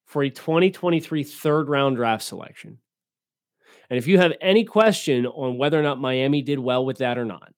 for 0.06 0.24
a 0.24 0.30
2023 0.30 1.24
third 1.24 1.70
round 1.70 1.96
draft 1.96 2.24
selection. 2.24 2.80
And 3.90 3.98
if 3.98 4.08
you 4.08 4.18
have 4.18 4.34
any 4.42 4.64
question 4.64 5.26
on 5.26 5.58
whether 5.58 5.80
or 5.80 5.84
not 5.84 6.00
Miami 6.00 6.42
did 6.42 6.60
well 6.60 6.86
with 6.86 7.00
that 7.00 7.18
or 7.18 7.26
not, 7.26 7.54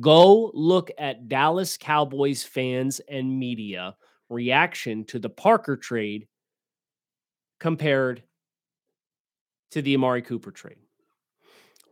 Go 0.00 0.50
look 0.52 0.90
at 0.98 1.28
Dallas 1.28 1.76
Cowboys 1.76 2.42
fans 2.42 3.00
and 3.08 3.38
media 3.38 3.96
reaction 4.28 5.04
to 5.06 5.18
the 5.18 5.30
Parker 5.30 5.76
trade 5.76 6.28
compared 7.58 8.22
to 9.70 9.82
the 9.82 9.94
Amari 9.94 10.22
Cooper 10.22 10.50
trade. 10.50 10.76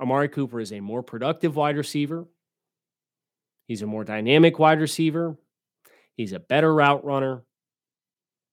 Amari 0.01 0.29
Cooper 0.29 0.61
is 0.61 0.73
a 0.73 0.81
more 0.81 1.03
productive 1.03 1.57
wide 1.57 1.77
receiver. 1.77 2.27
He's 3.67 3.83
a 3.83 3.87
more 3.87 4.05
dynamic 4.05 4.59
wide 4.59 4.81
receiver. 4.81 5.39
He's 6.15 6.33
a 6.33 6.39
better 6.39 6.75
route 6.75 7.05
runner. 7.05 7.45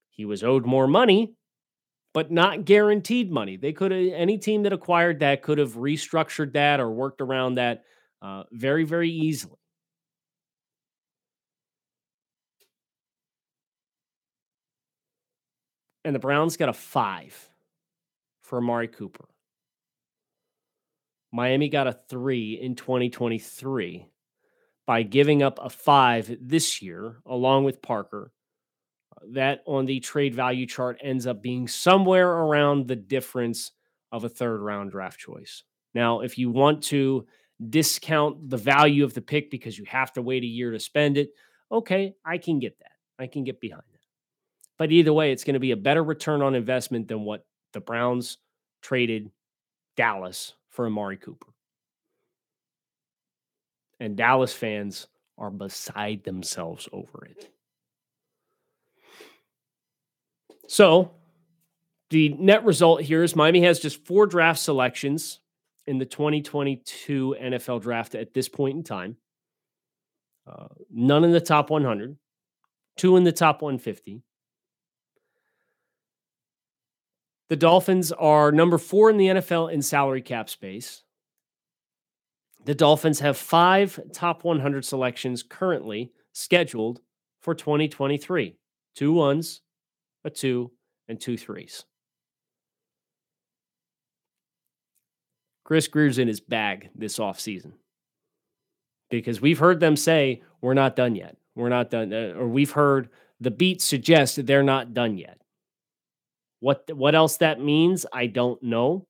He 0.10 0.26
was 0.26 0.44
owed 0.44 0.66
more 0.66 0.88
money, 0.88 1.34
but 2.14 2.32
not 2.32 2.66
guaranteed 2.66 3.32
money. 3.32 3.58
They 3.58 3.74
could 3.74 3.92
any 3.92 4.38
team 4.38 4.64
that 4.64 4.74
acquired 4.74 5.20
that 5.20 5.42
could 5.42 5.58
have 5.58 5.74
restructured 5.74 6.54
that 6.54 6.80
or 6.80 6.92
worked 6.92 7.20
around 7.20 7.56
that 7.56 7.84
uh, 8.24 8.44
very, 8.52 8.86
very 8.86 9.10
easily. 9.10 9.58
And 16.06 16.16
the 16.16 16.20
Browns 16.20 16.58
got 16.58 16.70
a 16.70 16.74
five 16.74 17.50
for 18.42 18.58
Amari 18.58 18.88
Cooper. 18.88 19.26
Miami 21.32 21.68
got 21.68 21.88
a 21.88 21.98
three 22.10 22.60
in 22.62 22.76
2023 22.76 24.08
by 24.86 25.04
giving 25.04 25.42
up 25.42 25.60
a 25.62 25.70
five 25.70 26.36
this 26.42 26.82
year, 26.82 27.18
along 27.26 27.64
with 27.64 27.82
Parker. 27.82 28.32
That 29.32 29.64
on 29.66 29.86
the 29.86 30.00
trade 30.00 30.36
value 30.36 30.66
chart 30.66 31.00
ends 31.02 31.26
up 31.26 31.42
being 31.42 31.68
somewhere 31.68 32.30
around 32.30 32.88
the 32.88 32.96
difference 32.96 33.72
of 34.12 34.24
a 34.24 34.30
third 34.30 34.60
round 34.60 34.92
draft 34.92 35.20
choice. 35.20 35.64
Now, 35.94 36.22
if 36.22 36.38
you 36.38 36.52
want 36.52 36.84
to 36.86 37.26
discount 37.70 38.50
the 38.50 38.58
value 38.58 39.04
of 39.04 39.14
the 39.14 39.22
pick 39.22 39.52
because 39.52 39.78
you 39.78 39.86
have 39.86 40.12
to 40.14 40.22
wait 40.22 40.44
a 40.44 40.48
year 40.48 40.72
to 40.72 40.80
spend 40.80 41.18
it. 41.18 41.30
Okay, 41.72 42.16
I 42.26 42.38
can 42.38 42.60
get 42.60 42.78
that. 42.80 42.92
I 43.20 43.28
can 43.28 43.44
get 43.44 43.60
behind 43.60 43.84
that. 43.92 44.00
But 44.78 44.92
either 44.92 45.14
way, 45.14 45.32
it's 45.32 45.44
going 45.44 45.54
to 45.54 45.60
be 45.60 45.72
a 45.72 45.78
better 45.78 46.04
return 46.04 46.42
on 46.42 46.56
investment 46.56 47.08
than 47.08 47.22
what 47.22 47.46
the 47.74 47.80
Browns 47.80 48.38
traded 48.82 49.32
Dallas 49.96 50.54
for 50.70 50.86
Amari 50.86 51.18
Cooper. 51.18 51.48
And 54.00 54.18
Dallas 54.18 54.54
fans 54.54 55.08
are 55.38 55.52
beside 55.52 56.24
themselves 56.24 56.90
over 56.92 57.26
it. 57.26 57.50
So, 60.68 61.12
the 62.10 62.30
net 62.30 62.64
result 62.66 63.02
here 63.02 63.24
is 63.24 63.36
Miami 63.36 63.64
has 63.64 63.80
just 63.80 64.06
four 64.06 64.28
draft 64.28 64.60
selections 64.60 65.40
in 65.88 65.98
the 65.98 66.06
2022 66.06 67.36
NFL 67.42 67.82
draft 67.82 68.16
at 68.16 68.34
this 68.34 68.48
point 68.48 68.78
in 68.78 68.84
time. 68.84 69.18
Uh, 70.46 70.68
none 70.92 71.24
in 71.24 71.32
the 71.32 71.42
top 71.42 71.70
100, 71.70 72.18
two 72.98 73.18
in 73.18 73.24
the 73.24 73.32
top 73.32 73.62
150. 73.62 74.22
The 77.50 77.56
Dolphins 77.56 78.12
are 78.12 78.52
number 78.52 78.78
four 78.78 79.10
in 79.10 79.18
the 79.18 79.28
NFL 79.28 79.72
in 79.72 79.82
salary 79.82 80.22
cap 80.22 80.50
space. 80.50 81.04
The 82.66 82.76
Dolphins 82.76 83.20
have 83.20 83.38
five 83.38 84.00
top 84.14 84.44
100 84.44 84.86
selections 84.86 85.44
currently 85.44 86.12
scheduled 86.32 87.02
for 87.42 87.54
2023 87.54 88.56
two 88.96 89.12
ones, 89.12 89.62
a 90.24 90.30
two, 90.30 90.72
and 91.08 91.20
two 91.20 91.38
threes. 91.38 91.86
Chris 95.64 95.88
Grier's 95.88 96.18
in 96.18 96.28
his 96.28 96.40
bag 96.40 96.90
this 96.96 97.20
offseason 97.20 97.74
because 99.10 99.42
we've 99.42 99.60
heard 99.60 99.80
them 99.80 99.96
say, 99.96 100.42
we're 100.62 100.74
not 100.74 100.96
done 100.96 101.16
yet. 101.16 101.38
We're 101.56 101.70
not 101.70 101.90
done. 101.90 102.12
Uh, 102.12 102.34
or 102.38 102.48
we've 102.48 102.72
heard 102.72 103.10
the 103.40 103.52
beat 103.52 103.82
suggest 103.82 104.46
they're 104.46 104.64
not 104.64 104.94
done 104.94 105.18
yet. 105.18 105.40
What, 106.60 106.90
what 106.94 107.14
else 107.14 107.38
that 107.38 107.60
means, 107.60 108.06
I 108.12 108.28
don't 108.28 108.62
know. 108.64 109.06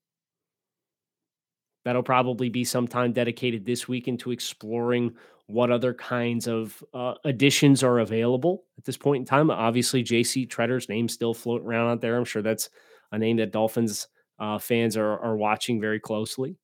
That'll 1.85 2.03
probably 2.03 2.49
be 2.49 2.63
some 2.63 2.87
time 2.87 3.13
dedicated 3.13 3.65
this 3.65 3.87
week 3.87 4.07
into 4.07 4.31
exploring 4.31 5.15
what 5.47 5.71
other 5.71 5.93
kinds 5.93 6.47
of 6.47 6.83
uh, 6.93 7.15
additions 7.25 7.83
are 7.83 7.99
available 7.99 8.63
at 8.77 8.85
this 8.85 8.97
point 8.97 9.21
in 9.21 9.25
time. 9.25 9.51
Obviously, 9.51 10.03
JC 10.03 10.47
Tretter's 10.47 10.89
name 10.89 11.09
still 11.09 11.33
floating 11.33 11.67
around 11.67 11.91
out 11.91 12.01
there. 12.01 12.17
I'm 12.17 12.25
sure 12.25 12.41
that's 12.41 12.69
a 13.11 13.17
name 13.17 13.37
that 13.37 13.51
Dolphins 13.51 14.07
uh, 14.39 14.57
fans 14.57 14.97
are, 14.97 15.19
are 15.19 15.35
watching 15.35 15.79
very 15.79 15.99
closely. 15.99 16.57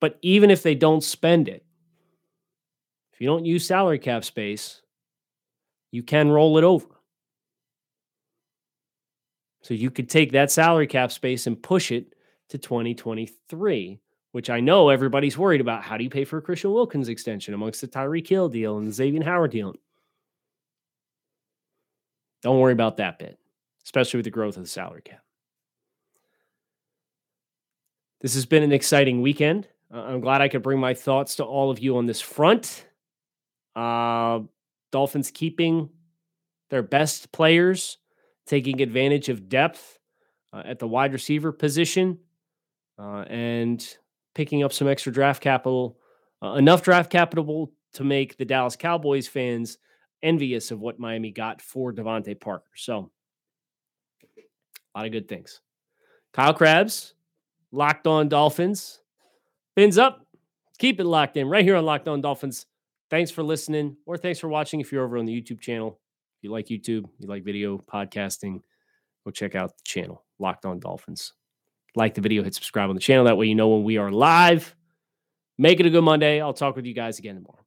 But 0.00 0.18
even 0.22 0.50
if 0.50 0.62
they 0.62 0.74
don't 0.74 1.02
spend 1.02 1.48
it, 1.48 1.64
if 3.12 3.20
you 3.20 3.26
don't 3.26 3.46
use 3.46 3.66
salary 3.66 3.98
cap 3.98 4.24
space, 4.24 4.82
you 5.92 6.02
can 6.02 6.30
roll 6.30 6.58
it 6.58 6.64
over. 6.64 6.86
So 9.62 9.72
you 9.72 9.90
could 9.90 10.10
take 10.10 10.32
that 10.32 10.50
salary 10.50 10.86
cap 10.86 11.10
space 11.10 11.46
and 11.46 11.62
push 11.62 11.90
it 11.90 12.14
to 12.50 12.58
2023, 12.58 13.98
which 14.32 14.50
I 14.50 14.60
know 14.60 14.90
everybody's 14.90 15.38
worried 15.38 15.62
about. 15.62 15.82
How 15.82 15.96
do 15.96 16.04
you 16.04 16.10
pay 16.10 16.24
for 16.24 16.36
a 16.36 16.42
Christian 16.42 16.72
Wilkins 16.72 17.08
extension 17.08 17.54
amongst 17.54 17.80
the 17.80 17.88
Tyreek 17.88 18.28
Hill 18.28 18.50
deal 18.50 18.76
and 18.76 18.86
the 18.86 18.92
Xavien 18.92 19.24
Howard 19.24 19.52
deal? 19.52 19.74
Don't 22.42 22.60
worry 22.60 22.74
about 22.74 22.98
that 22.98 23.18
bit 23.18 23.38
especially 23.84 24.18
with 24.18 24.24
the 24.24 24.30
growth 24.30 24.56
of 24.56 24.62
the 24.62 24.68
salary 24.68 25.02
cap. 25.02 25.22
This 28.20 28.34
has 28.34 28.46
been 28.46 28.62
an 28.62 28.72
exciting 28.72 29.20
weekend. 29.20 29.68
Uh, 29.92 29.98
I'm 29.98 30.20
glad 30.20 30.40
I 30.40 30.48
could 30.48 30.62
bring 30.62 30.80
my 30.80 30.94
thoughts 30.94 31.36
to 31.36 31.44
all 31.44 31.70
of 31.70 31.78
you 31.78 31.96
on 31.98 32.06
this 32.06 32.20
front. 32.20 32.86
Uh, 33.76 34.40
Dolphins 34.90 35.30
keeping 35.30 35.90
their 36.70 36.82
best 36.82 37.32
players, 37.32 37.98
taking 38.46 38.80
advantage 38.80 39.28
of 39.28 39.48
depth 39.48 39.98
uh, 40.52 40.62
at 40.64 40.78
the 40.78 40.88
wide 40.88 41.12
receiver 41.12 41.52
position, 41.52 42.18
uh, 42.98 43.24
and 43.28 43.96
picking 44.34 44.62
up 44.62 44.72
some 44.72 44.88
extra 44.88 45.12
draft 45.12 45.42
capital, 45.42 45.98
uh, 46.42 46.54
enough 46.54 46.82
draft 46.82 47.10
capital 47.10 47.72
to 47.92 48.04
make 48.04 48.36
the 48.36 48.44
Dallas 48.44 48.76
Cowboys 48.76 49.28
fans 49.28 49.78
envious 50.22 50.70
of 50.70 50.80
what 50.80 50.98
Miami 50.98 51.30
got 51.30 51.60
for 51.60 51.92
DeVante 51.92 52.40
Parker. 52.40 52.70
So 52.76 53.10
a 54.94 54.98
lot 54.98 55.06
of 55.06 55.12
good 55.12 55.28
things. 55.28 55.60
Kyle 56.32 56.54
Crabbs, 56.54 57.14
Locked 57.72 58.06
On 58.06 58.28
Dolphins. 58.28 59.00
Fins 59.76 59.98
up. 59.98 60.26
Keep 60.78 61.00
it 61.00 61.04
locked 61.04 61.36
in 61.36 61.48
right 61.48 61.64
here 61.64 61.76
on 61.76 61.84
Locked 61.84 62.08
On 62.08 62.20
Dolphins. 62.20 62.66
Thanks 63.10 63.30
for 63.30 63.42
listening 63.42 63.96
or 64.06 64.16
thanks 64.16 64.38
for 64.38 64.48
watching 64.48 64.80
if 64.80 64.90
you're 64.92 65.04
over 65.04 65.18
on 65.18 65.24
the 65.24 65.40
YouTube 65.40 65.60
channel. 65.60 65.98
If 66.38 66.44
you 66.44 66.50
like 66.50 66.66
YouTube, 66.66 67.04
you 67.18 67.28
like 67.28 67.44
video 67.44 67.78
podcasting, 67.78 68.60
go 69.24 69.30
check 69.30 69.54
out 69.54 69.76
the 69.76 69.82
channel, 69.84 70.24
Locked 70.38 70.66
On 70.66 70.78
Dolphins. 70.78 71.32
Like 71.96 72.14
the 72.14 72.20
video, 72.20 72.42
hit 72.42 72.54
subscribe 72.54 72.88
on 72.88 72.96
the 72.96 73.00
channel. 73.00 73.24
That 73.24 73.36
way 73.36 73.46
you 73.46 73.54
know 73.54 73.68
when 73.68 73.84
we 73.84 73.98
are 73.98 74.10
live. 74.10 74.74
Make 75.58 75.78
it 75.78 75.86
a 75.86 75.90
good 75.90 76.02
Monday. 76.02 76.40
I'll 76.40 76.52
talk 76.52 76.74
with 76.74 76.86
you 76.86 76.94
guys 76.94 77.18
again 77.20 77.36
tomorrow. 77.36 77.63